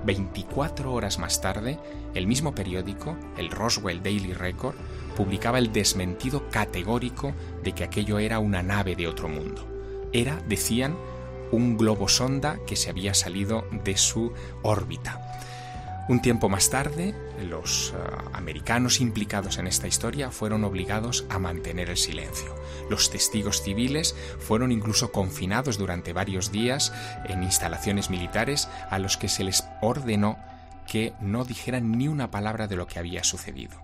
[0.04, 1.78] 24 horas más tarde,
[2.14, 4.76] el mismo periódico, el Roswell Daily Record,
[5.16, 7.32] publicaba el desmentido categórico
[7.62, 9.66] de que aquello era una nave de otro mundo.
[10.12, 10.96] Era, decían,
[11.50, 14.32] un globo sonda que se había salido de su
[14.62, 15.20] órbita.
[16.06, 17.14] Un tiempo más tarde,
[17.48, 17.96] los uh,
[18.34, 22.54] americanos implicados en esta historia fueron obligados a mantener el silencio.
[22.90, 26.92] Los testigos civiles fueron incluso confinados durante varios días
[27.24, 30.36] en instalaciones militares a los que se les ordenó
[30.86, 33.80] que no dijeran ni una palabra de lo que había sucedido.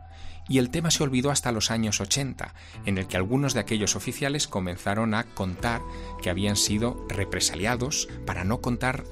[0.46, 2.54] Y el tema se olvidó hasta los años 80,
[2.84, 5.80] en el que algunos de aquellos oficiales comenzaron a contar
[6.20, 9.04] que habían sido represaliados para no contar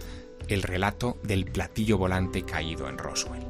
[0.49, 3.47] el relato del platillo volante caído en Roswell.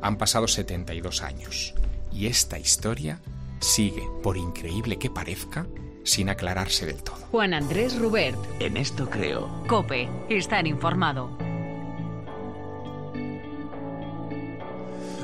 [0.00, 1.74] Han pasado 72 años
[2.12, 3.20] y esta historia
[3.60, 5.66] sigue, por increíble que parezca,
[6.04, 7.18] sin aclararse del todo.
[7.30, 8.38] Juan Andrés Rubert.
[8.60, 9.48] En esto creo.
[9.66, 10.08] Cope.
[10.28, 11.49] Estar informado.